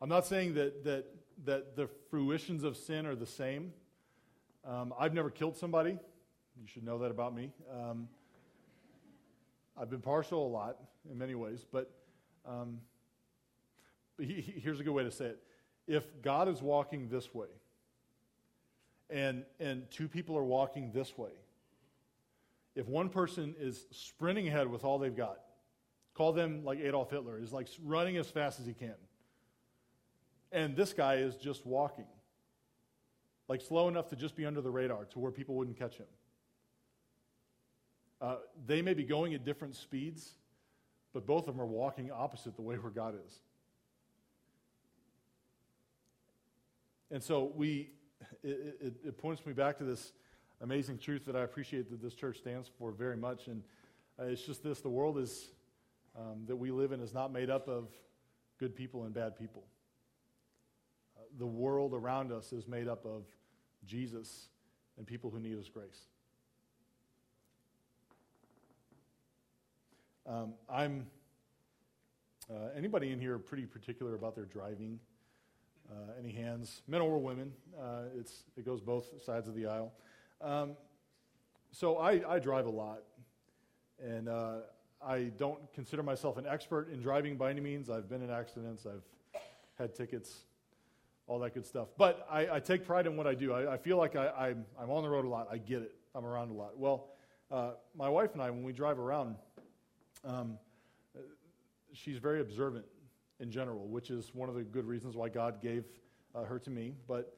[0.00, 1.06] I'm not saying that, that,
[1.44, 3.72] that the fruitions of sin are the same.
[4.64, 5.98] Um, I've never killed somebody.
[6.60, 7.52] You should know that about me.
[7.72, 8.08] Um,
[9.76, 10.76] I've been partial a lot
[11.10, 11.90] in many ways, but,
[12.46, 12.80] um,
[14.16, 15.42] but he, he, here's a good way to say it.
[15.86, 17.48] If God is walking this way,
[19.08, 21.30] and, and two people are walking this way,
[22.76, 25.40] if one person is sprinting ahead with all they've got,
[26.14, 28.94] call them like Adolf Hitler, is like running as fast as he can.
[30.52, 32.06] And this guy is just walking,
[33.48, 36.06] like slow enough to just be under the radar to where people wouldn't catch him.
[38.20, 40.32] Uh, they may be going at different speeds,
[41.12, 43.40] but both of them are walking opposite the way where God is.
[47.10, 47.90] And so we,
[48.42, 50.12] it, it, it, points me back to this
[50.60, 53.48] amazing truth that I appreciate that this church stands for very much.
[53.48, 53.62] And
[54.18, 55.48] uh, it's just this the world is,
[56.16, 57.88] um, that we live in is not made up of
[58.58, 59.64] good people and bad people.
[61.16, 63.24] Uh, the world around us is made up of
[63.84, 64.48] Jesus
[64.96, 66.06] and people who need his grace.
[70.30, 71.06] Um, I'm.
[72.48, 75.00] Uh, anybody in here pretty particular about their driving?
[75.90, 77.52] Uh, any hands, men or women?
[77.76, 79.92] Uh, it's it goes both sides of the aisle.
[80.40, 80.76] Um,
[81.72, 83.02] so I, I, drive a lot,
[84.00, 84.58] and uh,
[85.04, 87.90] I don't consider myself an expert in driving by any means.
[87.90, 89.02] I've been in accidents, I've
[89.78, 90.44] had tickets,
[91.26, 91.88] all that good stuff.
[91.98, 93.52] But I, I take pride in what I do.
[93.52, 95.48] I, I feel like I, am on the road a lot.
[95.50, 95.94] I get it.
[96.14, 96.78] I'm around a lot.
[96.78, 97.08] Well,
[97.50, 99.34] uh, my wife and I, when we drive around,
[100.24, 100.58] um,
[101.92, 102.84] she's very observant
[103.40, 105.84] in general, which is one of the good reasons why God gave
[106.34, 106.94] uh, her to me.
[107.08, 107.36] But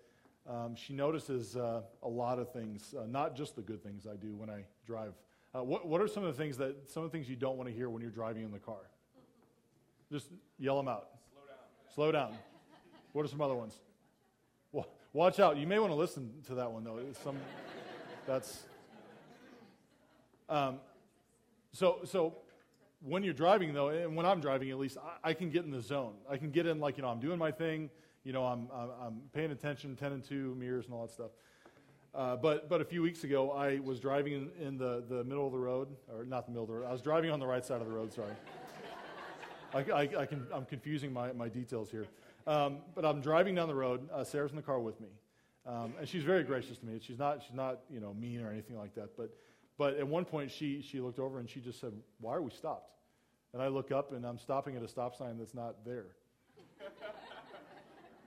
[0.49, 4.16] um, she notices uh, a lot of things, uh, not just the good things I
[4.16, 5.12] do when I drive.
[5.55, 7.57] Uh, what, what are some of the things that some of the things you don't
[7.57, 8.90] want to hear when you're driving in the car?
[10.11, 11.09] Just yell them out.
[11.95, 12.31] Slow down.
[12.31, 12.38] Slow down.
[13.12, 13.79] What are some other ones?
[14.73, 15.57] Well, watch out.
[15.57, 17.01] You may want to listen to that one though.
[17.23, 17.37] some
[18.27, 18.62] that's
[20.49, 20.79] um,
[21.73, 22.35] so so
[23.05, 25.71] when you're driving, though, and when I'm driving at least, I, I, can get in
[25.71, 26.15] the zone.
[26.29, 27.91] I can get in, like, you know, I'm doing my thing,
[28.25, 31.31] you know, I'm, I'm, I'm paying attention, 10 and 2, mirrors, and all that stuff.
[32.15, 35.47] Uh, but, but a few weeks ago, I was driving in, in, the, the middle
[35.47, 37.47] of the road, or not the middle of the road, I was driving on the
[37.47, 38.33] right side of the road, sorry.
[39.75, 42.07] I, I, I can, I'm confusing my, my details here.
[42.47, 44.09] Um, but I'm driving down the road.
[44.12, 45.09] Uh, Sarah's in the car with me.
[45.65, 46.99] Um, and she's very gracious to me.
[47.01, 49.17] She's not, she's not, you know, mean or anything like that.
[49.17, 49.33] But
[49.78, 52.50] but at one point, she, she looked over and she just said, Why are we
[52.50, 52.90] stopped?
[53.52, 56.06] And I look up and I'm stopping at a stop sign that's not there.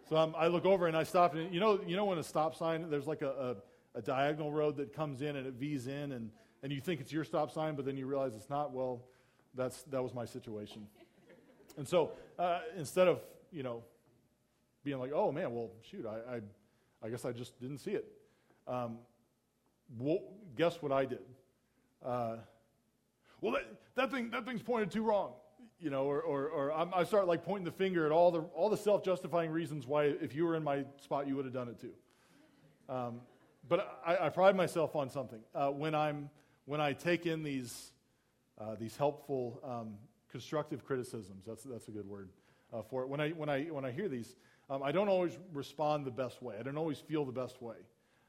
[0.10, 1.34] so I'm, i look over and I stop.
[1.34, 3.56] And you know, you know when a stop sign, there's like a,
[3.96, 6.30] a, a, diagonal road that comes in and it V's in, and,
[6.62, 8.72] and you think it's your stop sign, but then you realize it's not.
[8.72, 9.04] Well,
[9.56, 10.88] that's, that was my situation.
[11.78, 13.84] and so uh, instead of, you know,
[14.84, 16.42] being like, oh man, well, shoot, I, I,
[17.04, 18.06] I guess I just didn't see it.
[18.68, 18.98] Um,
[19.98, 20.20] well,
[20.56, 21.22] guess what I did?
[22.06, 22.38] Uh,
[23.42, 23.64] well, that,
[23.96, 25.34] that, thing, that thing's pointed too wrong.
[25.80, 28.70] You know, or, or, or i start like pointing the finger at all the, all
[28.70, 31.80] the self-justifying reasons why if you were in my spot, you would have done it
[31.82, 31.92] too.
[32.88, 33.20] Um,
[33.68, 35.40] but I, I, pride myself on something.
[35.54, 36.30] Uh, when, I'm,
[36.66, 37.92] when I take in these,
[38.60, 39.96] uh, these helpful, um,
[40.30, 42.30] constructive criticisms, that's, that's a good word
[42.74, 43.10] uh, for it.
[43.10, 44.36] When I, when, I, when I hear these,
[44.70, 46.56] um, I don't always respond the best way.
[46.60, 47.76] I don't always feel the best way.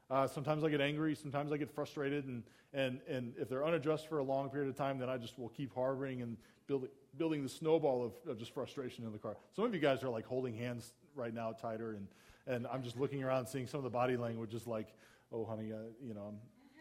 [0.09, 1.15] Uh, sometimes I get angry.
[1.15, 2.25] Sometimes I get frustrated.
[2.25, 2.43] And,
[2.73, 5.49] and, and if they're unaddressed for a long period of time, then I just will
[5.49, 9.35] keep harboring and building, building the snowball of, of just frustration in the car.
[9.55, 11.91] Some of you guys are like holding hands right now tighter.
[11.91, 12.07] And,
[12.47, 14.93] and I'm just looking around seeing some of the body language is like,
[15.33, 16.33] oh, honey, uh, you know,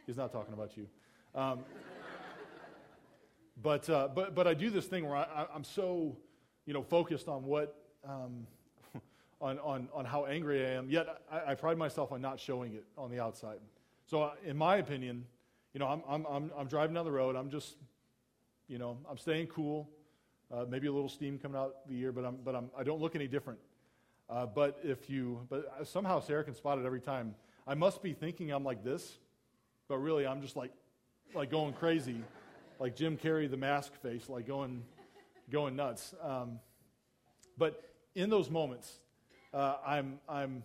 [0.07, 0.87] he's not talking about you.
[1.35, 1.61] Um,
[3.63, 6.17] but, uh, but, but I do this thing where I, am so,
[6.65, 7.77] you know, focused on what,
[8.09, 8.47] um,
[9.41, 12.75] on, on, on how angry I am, yet I, I, pride myself on not showing
[12.75, 13.59] it on the outside.
[14.07, 15.27] So, uh, in my opinion,
[15.75, 17.37] you know, I'm, I'm, I'm, I'm driving down the road.
[17.37, 17.77] I'm just,
[18.67, 19.91] you know, I'm staying cool.
[20.51, 23.01] Uh, maybe a little steam coming out the ear, but, I'm, but I'm, I don't
[23.01, 23.59] look any different.
[24.31, 27.35] Uh, but if you, but somehow Sarah can spot it every time.
[27.67, 29.19] I must be thinking I'm like this,
[29.89, 30.73] but really I'm just like,
[31.35, 32.23] like going crazy,
[32.79, 34.83] like Jim Carrey, the mask face, like going,
[35.51, 36.15] going nuts.
[36.23, 36.61] Um,
[37.59, 37.83] but
[38.15, 39.01] in those moments,
[39.57, 40.63] uh, I'm, I'm,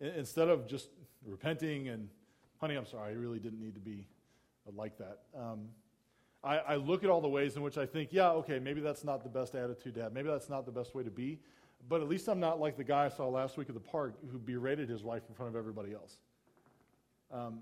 [0.00, 0.88] instead of just
[1.26, 2.08] repenting and,
[2.58, 4.06] honey, I'm sorry, I really didn't need to be
[4.74, 5.18] like that.
[5.38, 5.68] Um,
[6.42, 9.04] I, I, look at all the ways in which I think, yeah, okay, maybe that's
[9.04, 10.14] not the best attitude to have.
[10.14, 11.38] Maybe that's not the best way to be.
[11.86, 14.14] But at least I'm not like the guy I saw last week at the park
[14.32, 16.16] who berated his wife in front of everybody else.
[17.30, 17.60] Um,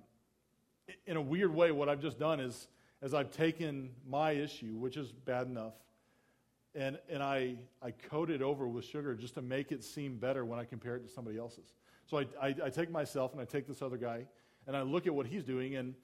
[1.07, 2.69] in a weird way, what I've just done is,
[3.03, 5.75] as I've taken my issue, which is bad enough,
[6.75, 10.45] and, and I, I coat it over with sugar just to make it seem better
[10.45, 11.75] when I compare it to somebody else's.
[12.07, 14.27] So I, I, I, take myself and I take this other guy
[14.67, 15.95] and I look at what he's doing, and,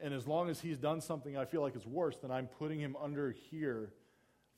[0.00, 2.78] and as long as he's done something I feel like it's worse, then I'm putting
[2.78, 3.92] him under here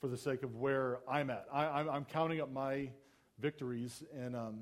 [0.01, 1.47] for the sake of where I'm at.
[1.53, 2.91] I, am counting up my
[3.39, 4.61] victories and, um,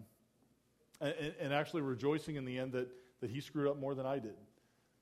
[1.00, 2.88] and, and actually rejoicing in the end that,
[3.20, 4.34] that he screwed up more than I did.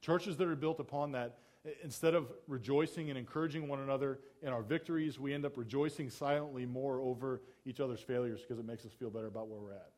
[0.00, 1.38] Churches that are built upon that
[1.82, 6.64] Instead of rejoicing and encouraging one another in our victories, we end up rejoicing silently
[6.64, 9.90] more over each other's failures because it makes us feel better about where we're at.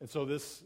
[0.00, 0.62] And so this,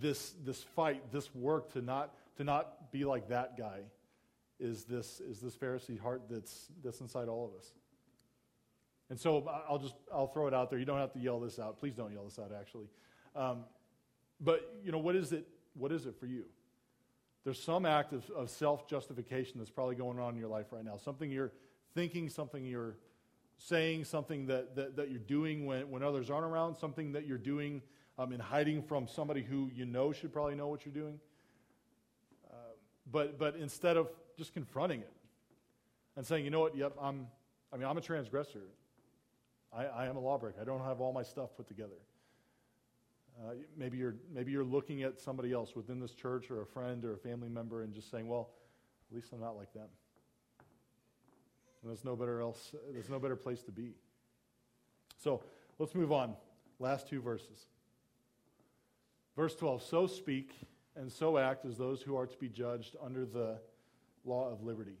[0.00, 3.80] this, this fight, this work to not, to not be like that guy
[4.58, 7.72] is this, is this Pharisee heart that's, that's inside all of us.
[9.10, 10.78] And so I'll just I'll throw it out there.
[10.78, 11.78] You don't have to yell this out.
[11.78, 12.86] Please don't yell this out, actually.
[13.36, 13.64] Um,
[14.40, 15.46] but you know what is it?
[15.74, 16.44] What is it for you?
[17.44, 20.84] There's some act of, of self justification that's probably going on in your life right
[20.84, 20.96] now.
[20.96, 21.52] Something you're
[21.94, 22.96] thinking, something you're
[23.58, 27.38] saying, something that, that, that you're doing when, when others aren't around, something that you're
[27.38, 27.82] doing
[28.18, 31.18] um, in hiding from somebody who you know should probably know what you're doing.
[32.50, 32.56] Uh,
[33.10, 35.12] but, but instead of just confronting it
[36.16, 37.26] and saying, you know what, yep, I'm,
[37.72, 38.62] I mean, I'm a transgressor.
[39.72, 40.60] I, I am a lawbreaker.
[40.60, 41.96] I don't have all my stuff put together.
[43.42, 47.04] Uh, maybe, you're, maybe you're looking at somebody else within this church or a friend
[47.04, 48.50] or a family member and just saying, well,
[49.10, 49.88] at least I'm not like them.
[51.82, 53.94] And there's no better else, there's no better place to be.
[55.18, 55.42] So
[55.78, 56.34] let's move on.
[56.78, 57.66] Last two verses.
[59.34, 60.52] Verse 12 So speak
[60.94, 63.58] and so act as those who are to be judged under the
[64.24, 64.98] law of liberty.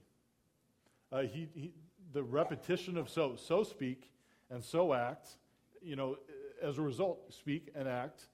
[1.12, 1.72] Uh, he, he,
[2.12, 4.10] the repetition of so, so speak
[4.50, 5.36] and so act,
[5.80, 6.16] you know,
[6.60, 8.26] as a result, speak and act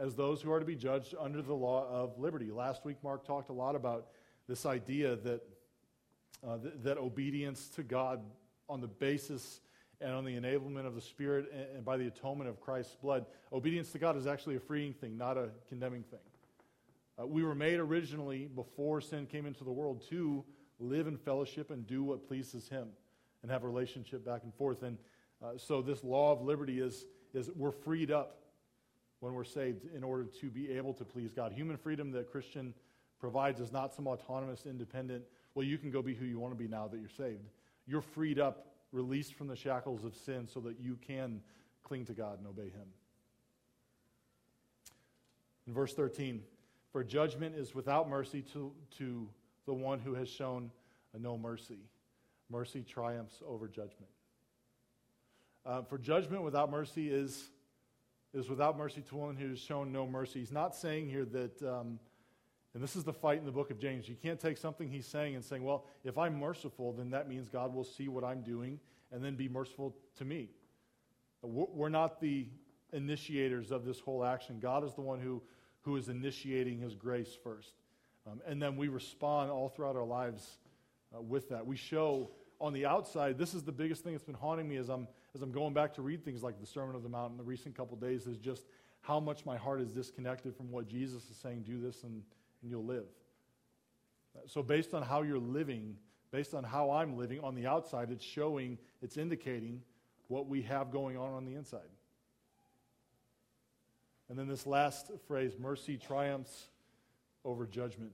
[0.00, 2.50] as those who are to be judged under the law of liberty.
[2.50, 4.06] Last week, Mark talked a lot about
[4.48, 5.42] this idea that,
[6.42, 8.22] uh, th- that obedience to God
[8.68, 9.60] on the basis
[10.00, 13.26] and on the enablement of the Spirit and, and by the atonement of Christ's blood,
[13.52, 16.20] obedience to God is actually a freeing thing, not a condemning thing.
[17.20, 20.42] Uh, we were made originally, before sin came into the world, to
[20.78, 22.88] live in fellowship and do what pleases Him
[23.42, 24.82] and have a relationship back and forth.
[24.82, 24.96] And
[25.44, 28.39] uh, so, this law of liberty is is we're freed up
[29.20, 31.52] when we're saved in order to be able to please God.
[31.52, 32.74] Human freedom that Christian
[33.18, 36.58] provides is not some autonomous, independent, well, you can go be who you want to
[36.58, 37.48] be now that you're saved.
[37.86, 41.40] You're freed up, released from the shackles of sin so that you can
[41.82, 42.86] cling to God and obey Him.
[45.66, 46.42] In verse 13,
[46.92, 49.28] for judgment is without mercy to, to
[49.66, 50.70] the one who has shown
[51.18, 51.78] no mercy.
[52.48, 54.10] Mercy triumphs over judgment.
[55.66, 57.50] Uh, for judgment without mercy is,
[58.32, 60.40] is without mercy to one who has shown no mercy.
[60.40, 61.98] He's not saying here that, um,
[62.74, 64.08] and this is the fight in the book of James.
[64.08, 67.48] You can't take something he's saying and saying, well, if I'm merciful, then that means
[67.48, 68.78] God will see what I'm doing
[69.10, 70.50] and then be merciful to me.
[71.42, 72.46] We're not the
[72.92, 74.60] initiators of this whole action.
[74.60, 75.42] God is the one who,
[75.82, 77.72] who is initiating his grace first.
[78.26, 80.58] Um, and then we respond all throughout our lives
[81.16, 81.66] uh, with that.
[81.66, 84.88] We show on the outside, this is the biggest thing that's been haunting me as
[84.88, 87.38] I'm as I'm going back to read things like the Sermon of the Mount in
[87.38, 88.64] the recent couple days, is just
[89.00, 92.22] how much my heart is disconnected from what Jesus is saying, do this and,
[92.62, 93.06] and you'll live.
[94.46, 95.96] so, based on how you're living,
[96.30, 99.82] based on how I'm living on the outside, it's showing, it's indicating
[100.28, 101.80] what we have going on on the inside.
[104.28, 106.68] And then this last phrase mercy triumphs
[107.44, 108.12] over judgment.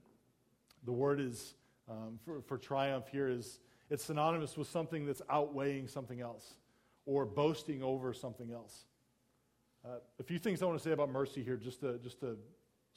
[0.85, 1.55] The word is
[1.91, 3.61] um, for, for triumph here is
[3.91, 6.55] it's synonymous with something that's outweighing something else
[7.07, 8.85] or boasting over something else.
[9.85, 12.37] Uh, a few things I want to say about mercy here, just to, just to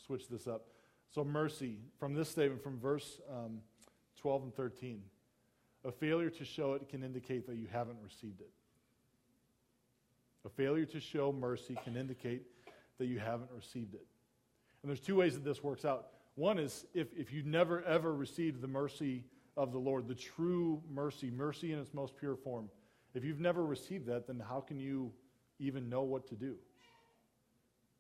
[0.06, 0.66] switch this up.
[1.14, 3.60] So, mercy, from this statement, from verse um,
[4.20, 5.02] 12 and 13,
[5.86, 8.50] a failure to show it can indicate that you haven't received it.
[10.46, 12.44] A failure to show mercy can indicate
[12.98, 14.06] that you haven't received it.
[14.82, 16.08] And there's two ways that this works out.
[16.36, 19.26] One is if, if you never ever received the mercy
[19.58, 22.70] of the Lord, the true mercy, mercy in its most pure form,
[23.14, 25.12] if you've never received that, then how can you
[25.60, 26.56] even know what to do?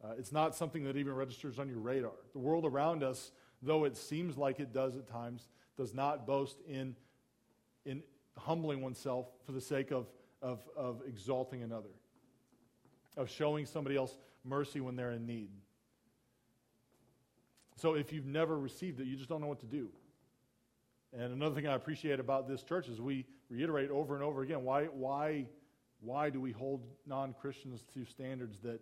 [0.04, 2.14] Uh, it's not something that even registers on your radar.
[2.34, 3.32] The world around us,
[3.62, 6.96] though it seems like it does at times, does not boast in,
[7.86, 8.04] in
[8.38, 10.08] humbling oneself for the sake of,
[10.42, 11.90] of, of exalting another,
[13.18, 15.50] of showing somebody else mercy when they're in need.
[17.76, 19.90] So if you've never received it, you just don't know what to do.
[21.14, 24.64] And another thing I appreciate about this church is we reiterate over and over again
[24.64, 25.46] why, why,
[26.02, 28.80] why do we hold non Christians to standards that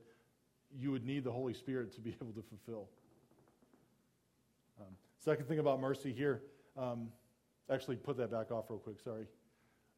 [0.78, 2.88] you would need the Holy Spirit to be able to fulfill?
[4.80, 6.42] Um, second thing about mercy here,
[6.78, 7.10] um,
[7.72, 9.26] actually, put that back off real quick, sorry.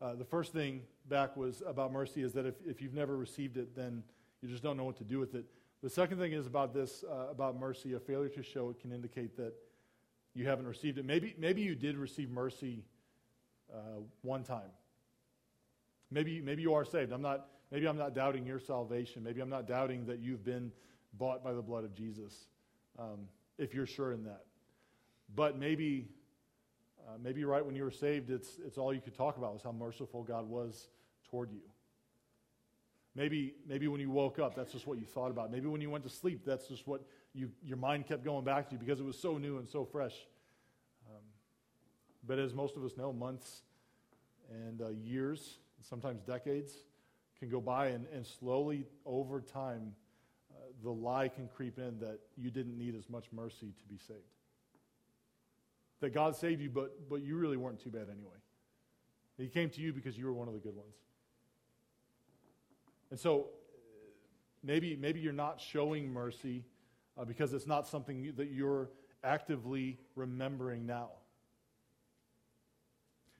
[0.01, 3.57] Uh, the first thing back was about mercy is that if, if you've never received
[3.57, 4.01] it, then
[4.41, 5.45] you just don't know what to do with it.
[5.83, 7.93] The second thing is about this, uh, about mercy.
[7.93, 9.53] A failure to show it can indicate that
[10.33, 11.05] you haven't received it.
[11.05, 12.83] Maybe, maybe you did receive mercy
[13.73, 14.71] uh, one time.
[16.11, 17.11] Maybe, maybe you are saved.
[17.11, 19.23] I'm not, maybe I'm not doubting your salvation.
[19.23, 20.71] Maybe I'm not doubting that you've been
[21.13, 22.47] bought by the blood of Jesus,
[22.97, 24.45] um, if you're sure in that.
[25.35, 26.07] But maybe,
[27.07, 29.61] uh, maybe right when you were saved, it's, it's all you could talk about was
[29.61, 30.89] how merciful God was
[31.29, 31.61] toward you.
[33.15, 35.51] Maybe, maybe when you woke up, that's just what you thought about.
[35.51, 37.01] Maybe when you went to sleep, that's just what
[37.33, 40.13] you, your mind kept going back to because it was so new and so fresh.
[42.29, 43.63] But as most of us know, months
[44.51, 46.71] and uh, years, sometimes decades,
[47.39, 49.95] can go by, and, and slowly over time,
[50.51, 53.97] uh, the lie can creep in that you didn't need as much mercy to be
[53.97, 54.19] saved.
[56.01, 58.37] That God saved you, but, but you really weren't too bad anyway.
[59.39, 60.93] He came to you because you were one of the good ones.
[63.09, 63.47] And so
[64.61, 66.63] maybe, maybe you're not showing mercy
[67.17, 68.91] uh, because it's not something that you're
[69.23, 71.09] actively remembering now.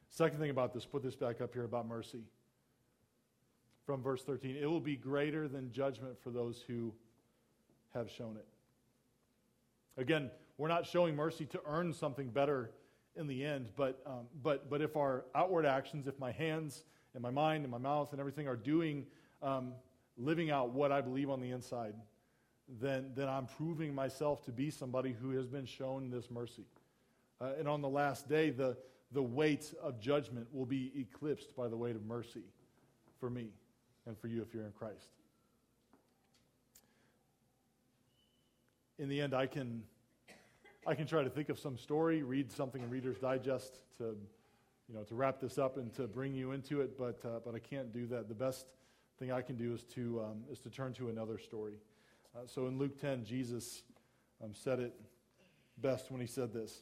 [0.10, 2.24] Second thing about this, put this back up here about mercy.
[3.86, 6.94] From verse 13, it will be greater than judgment for those who
[7.94, 8.46] have shown it.
[9.98, 12.72] Again, we're not showing mercy to earn something better
[13.16, 16.84] in the end, but, um, but, but if our outward actions, if my hands
[17.14, 19.06] and my mind and my mouth and everything are doing,
[19.42, 19.74] um,
[20.18, 21.94] living out what I believe on the inside,
[22.80, 26.66] then, then I'm proving myself to be somebody who has been shown this mercy.
[27.42, 28.78] Uh, and on the last day, the,
[29.12, 32.44] the weight of judgment will be eclipsed by the weight of mercy
[33.20, 33.50] for me
[34.06, 35.10] and for you if you're in Christ.
[38.98, 39.84] In the end, I can,
[40.86, 44.16] I can try to think of some story, read something in Reader's Digest to,
[44.88, 47.56] you know, to wrap this up and to bring you into it, but, uh, but
[47.56, 48.28] I can't do that.
[48.28, 48.66] The best
[49.18, 51.76] thing I can do is to, um, is to turn to another story.
[52.36, 53.84] Uh, so in Luke 10, Jesus
[54.44, 54.94] um, said it
[55.78, 56.82] best when he said this.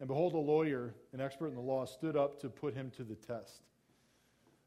[0.00, 3.04] And behold, a lawyer, an expert in the law, stood up to put him to
[3.04, 3.60] the test,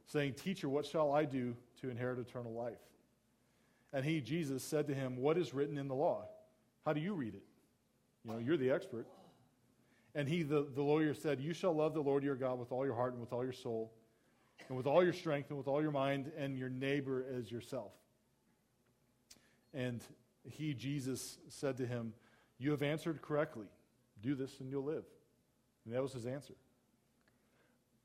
[0.05, 2.77] saying, Teacher, what shall I do to inherit eternal life?
[3.91, 6.25] And he, Jesus, said to him, What is written in the law?
[6.85, 7.43] How do you read it?
[8.23, 9.07] You know, you're the expert.
[10.15, 12.85] And he, the, the lawyer, said, You shall love the Lord your God with all
[12.85, 13.91] your heart and with all your soul,
[14.67, 17.91] and with all your strength and with all your mind, and your neighbor as yourself.
[19.73, 20.03] And
[20.43, 22.13] he, Jesus, said to him,
[22.59, 23.65] You have answered correctly.
[24.21, 25.03] Do this and you'll live.
[25.85, 26.53] And that was his answer.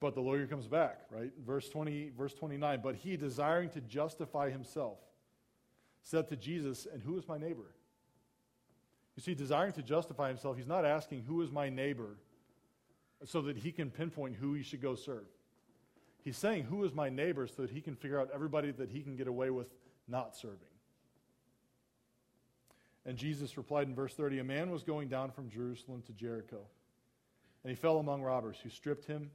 [0.01, 1.33] But the lawyer comes back, right?
[1.45, 2.81] Verse 20, verse 29.
[2.83, 4.99] But he, desiring to justify himself,
[6.03, 7.75] said to Jesus, And who is my neighbor?
[9.17, 12.17] You see, desiring to justify himself, he's not asking, Who is my neighbor?
[13.25, 15.27] so that he can pinpoint who he should go serve.
[16.23, 17.47] He's saying, Who is my neighbor?
[17.47, 19.69] so that he can figure out everybody that he can get away with
[20.07, 20.59] not serving.
[23.05, 26.61] And Jesus replied in verse 30 A man was going down from Jerusalem to Jericho,
[27.69, 29.31] and he fell among robbers who stripped him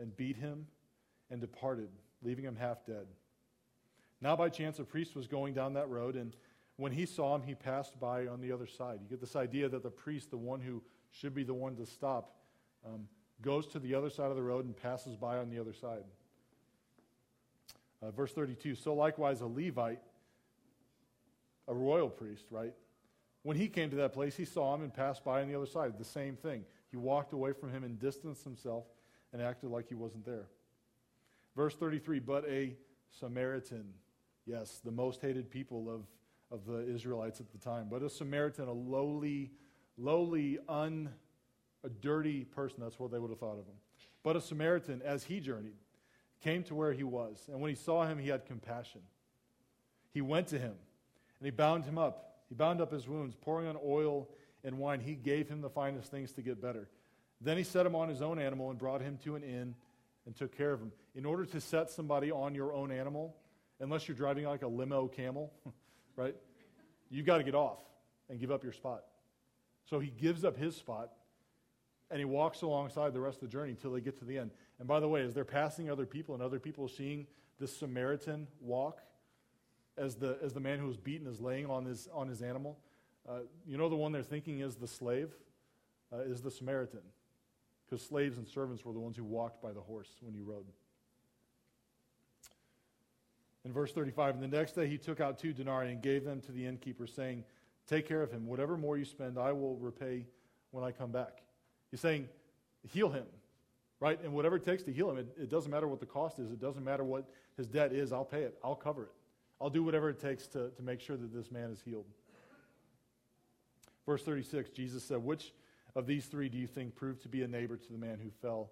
[0.00, 0.66] and beat him
[1.30, 1.90] and departed,
[2.22, 3.04] leaving him half dead.
[4.22, 6.34] Now, by chance, a priest was going down that road, and
[6.78, 9.00] when he saw him, he passed by on the other side.
[9.02, 11.84] You get this idea that the priest, the one who should be the one to
[11.84, 12.34] stop,
[12.86, 13.06] um,
[13.42, 16.04] goes to the other side of the road and passes by on the other side.
[18.02, 20.00] Uh, verse 32 So likewise, a Levite,
[21.68, 22.72] a royal priest, right?
[23.42, 25.66] When he came to that place, he saw him and passed by on the other
[25.66, 25.98] side.
[25.98, 26.64] The same thing.
[26.94, 28.84] He walked away from him and distanced himself
[29.32, 30.46] and acted like he wasn't there.
[31.56, 32.76] Verse 33 But a
[33.10, 33.94] Samaritan,
[34.46, 36.02] yes, the most hated people of,
[36.56, 39.50] of the Israelites at the time, but a Samaritan, a lowly,
[39.98, 41.10] lowly, un,
[41.82, 43.74] a dirty person, that's what they would have thought of him.
[44.22, 45.74] But a Samaritan, as he journeyed,
[46.44, 49.00] came to where he was, and when he saw him, he had compassion.
[50.12, 50.74] He went to him,
[51.40, 52.36] and he bound him up.
[52.48, 54.28] He bound up his wounds, pouring on oil
[54.64, 55.00] and wine.
[55.00, 56.88] He gave him the finest things to get better.
[57.40, 59.74] Then he set him on his own animal and brought him to an inn
[60.26, 60.92] and took care of him.
[61.14, 63.36] In order to set somebody on your own animal,
[63.80, 65.52] unless you're driving like a limo camel,
[66.16, 66.34] right?
[67.10, 67.78] You've got to get off
[68.28, 69.04] and give up your spot.
[69.90, 71.10] So he gives up his spot
[72.10, 74.50] and he walks alongside the rest of the journey until they get to the end.
[74.78, 77.26] And by the way, as they're passing other people and other people seeing
[77.58, 79.00] this Samaritan walk,
[79.96, 82.78] as the, as the man who was beaten is laying on his, on his animal,
[83.28, 85.30] uh, you know the one they're thinking is the slave?
[86.12, 87.00] Uh, is the Samaritan.
[87.84, 90.66] Because slaves and servants were the ones who walked by the horse when he rode.
[93.64, 96.40] In verse 35, and the next day he took out two denarii and gave them
[96.42, 97.44] to the innkeeper, saying,
[97.86, 98.46] Take care of him.
[98.46, 100.26] Whatever more you spend, I will repay
[100.70, 101.42] when I come back.
[101.90, 102.28] He's saying,
[102.92, 103.24] Heal him,
[104.00, 104.22] right?
[104.22, 106.50] And whatever it takes to heal him, it, it doesn't matter what the cost is,
[106.50, 107.24] it doesn't matter what
[107.56, 109.12] his debt is, I'll pay it, I'll cover it.
[109.60, 112.06] I'll do whatever it takes to, to make sure that this man is healed.
[114.06, 115.52] Verse 36, Jesus said, Which
[115.94, 118.30] of these three do you think proved to be a neighbor to the man who
[118.30, 118.70] fell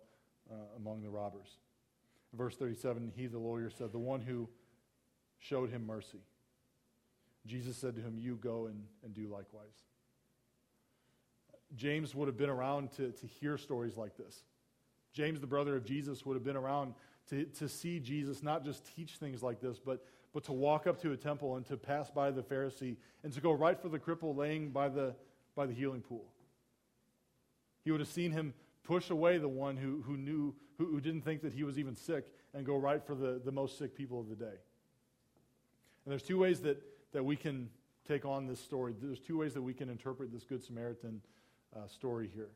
[0.51, 1.59] uh, among the robbers?
[2.35, 4.49] Verse 37, he, the lawyer, said, The one who
[5.39, 6.21] showed him mercy.
[7.47, 9.85] Jesus said to him, You go and, and do likewise.
[11.75, 14.45] James would have been around to, to hear stories like this.
[15.13, 16.95] James, the brother of Jesus, would have been around
[17.31, 21.01] to, to see Jesus not just teach things like this, but, but to walk up
[21.03, 23.99] to a temple and to pass by the Pharisee and to go right for the
[23.99, 25.15] cripple laying by the,
[25.55, 26.25] by the healing pool.
[27.85, 28.55] He would have seen him
[28.85, 31.95] push away the one who, who knew, who, who didn't think that he was even
[31.95, 34.57] sick and go right for the, the most sick people of the day.
[36.05, 37.69] And there's two ways that, that we can
[38.07, 38.95] take on this story.
[39.01, 41.21] There's two ways that we can interpret this Good Samaritan
[41.75, 42.51] uh, story here.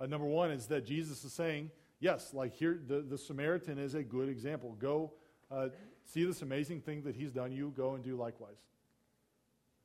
[0.00, 1.70] Uh, number one is that Jesus is saying,
[2.00, 4.76] yes, like here, the, the Samaritan is a good example.
[4.80, 5.12] Go
[5.50, 5.68] uh,
[6.12, 7.52] see this amazing thing that he's done.
[7.52, 8.58] You go and do likewise.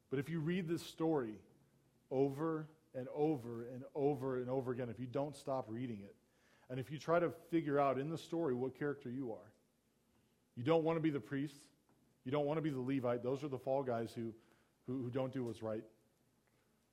[0.10, 1.36] But if you read this story
[2.12, 6.16] over and over and over and over again, if you don't stop reading it,
[6.70, 9.52] and if you try to figure out in the story what character you are,
[10.56, 11.62] you don't want to be the priest,
[12.24, 13.22] you don't want to be the Levite.
[13.22, 14.34] Those are the fall guys who,
[14.88, 15.84] who, who don't do what's right.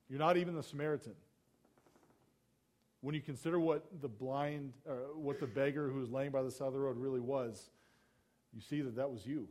[0.09, 1.13] You're not even the Samaritan.
[3.01, 4.73] When you consider what the blind,
[5.15, 7.69] what the beggar who was laying by the side of the road really was,
[8.53, 9.47] you see that that was you.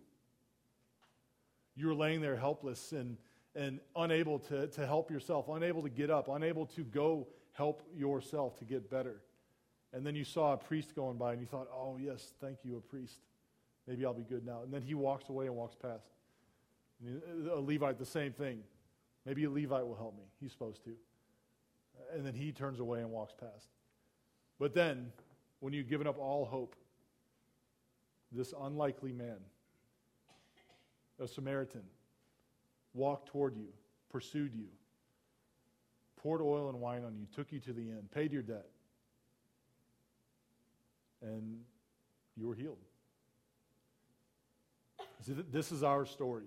[1.74, 3.16] You were laying there helpless and,
[3.54, 8.58] and unable to, to help yourself, unable to get up, unable to go help yourself
[8.58, 9.20] to get better.
[9.92, 12.76] And then you saw a priest going by and you thought, oh, yes, thank you,
[12.76, 13.18] a priest.
[13.86, 14.62] Maybe I'll be good now.
[14.62, 16.06] And then he walks away and walks past.
[17.50, 18.60] A Levite, the same thing.
[19.26, 20.24] Maybe a Levite will help me.
[20.40, 20.92] He's supposed to.
[22.14, 23.68] And then he turns away and walks past.
[24.58, 25.12] But then,
[25.60, 26.76] when you've given up all hope,
[28.32, 29.36] this unlikely man,
[31.20, 31.82] a Samaritan,
[32.94, 33.68] walked toward you,
[34.10, 34.66] pursued you,
[36.16, 38.68] poured oil and wine on you, took you to the inn, paid your debt,
[41.20, 41.60] and
[42.36, 42.78] you were healed.
[45.20, 46.46] See, this is our story.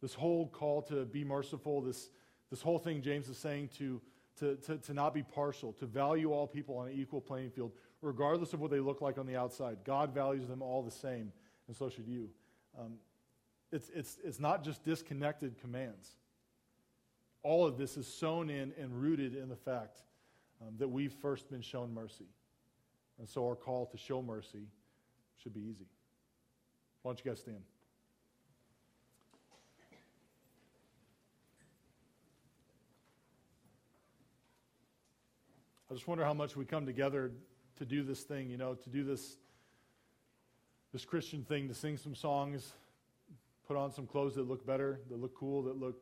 [0.00, 2.10] This whole call to be merciful, this,
[2.50, 4.00] this whole thing James is saying to,
[4.38, 7.72] to, to, to not be partial, to value all people on an equal playing field,
[8.04, 9.78] regardless of what they look like on the outside.
[9.84, 11.32] God values them all the same,
[11.66, 12.28] and so should you.
[12.78, 12.94] Um,
[13.72, 16.10] it's, it's, it's not just disconnected commands.
[17.42, 19.98] All of this is sown in and rooted in the fact
[20.62, 22.28] um, that we've first been shown mercy.
[23.18, 24.66] And so our call to show mercy
[25.42, 25.86] should be easy.
[27.02, 27.62] Why don't you guys stand?
[35.90, 37.30] I just wonder how much we come together
[37.78, 39.36] to do this thing, you know, to do this,
[40.92, 42.72] this Christian thing, to sing some songs,
[43.66, 45.96] put on some clothes that look better, that look cool, that look,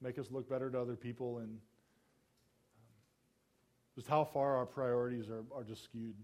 [0.00, 1.58] make us look better to other people, and um,
[3.94, 6.14] just how far our priorities are, are just skewed.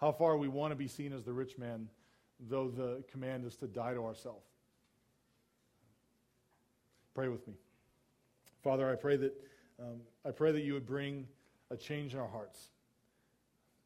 [0.00, 1.88] How far we want to be seen as the rich man
[2.48, 4.46] though the command is to die to ourselves.
[7.14, 7.54] Pray with me.
[8.64, 9.32] Father, I pray that
[9.80, 11.26] Um, I pray that you would bring
[11.70, 12.71] a change in our hearts.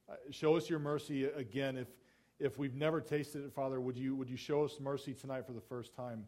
[0.08, 1.76] Uh, show us your mercy again.
[1.76, 1.88] If,
[2.38, 5.52] if we've never tasted it, Father, would you, would you show us mercy tonight for
[5.52, 6.26] the first time?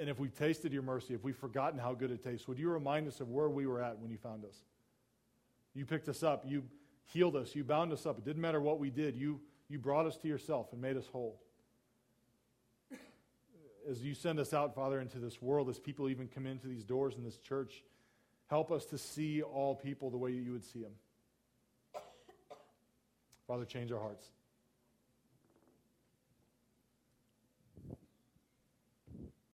[0.00, 2.70] And if we've tasted your mercy, if we've forgotten how good it tastes, would you
[2.70, 4.56] remind us of where we were at when you found us?
[5.74, 6.44] You picked us up.
[6.46, 6.64] You
[7.04, 7.54] healed us.
[7.54, 8.18] You bound us up.
[8.18, 9.16] It didn't matter what we did.
[9.16, 11.40] You, you brought us to yourself and made us whole.
[13.88, 16.84] As you send us out, Father, into this world, as people even come into these
[16.84, 17.82] doors in this church,
[18.48, 20.92] help us to see all people the way you would see them.
[23.46, 24.30] Father, change our hearts.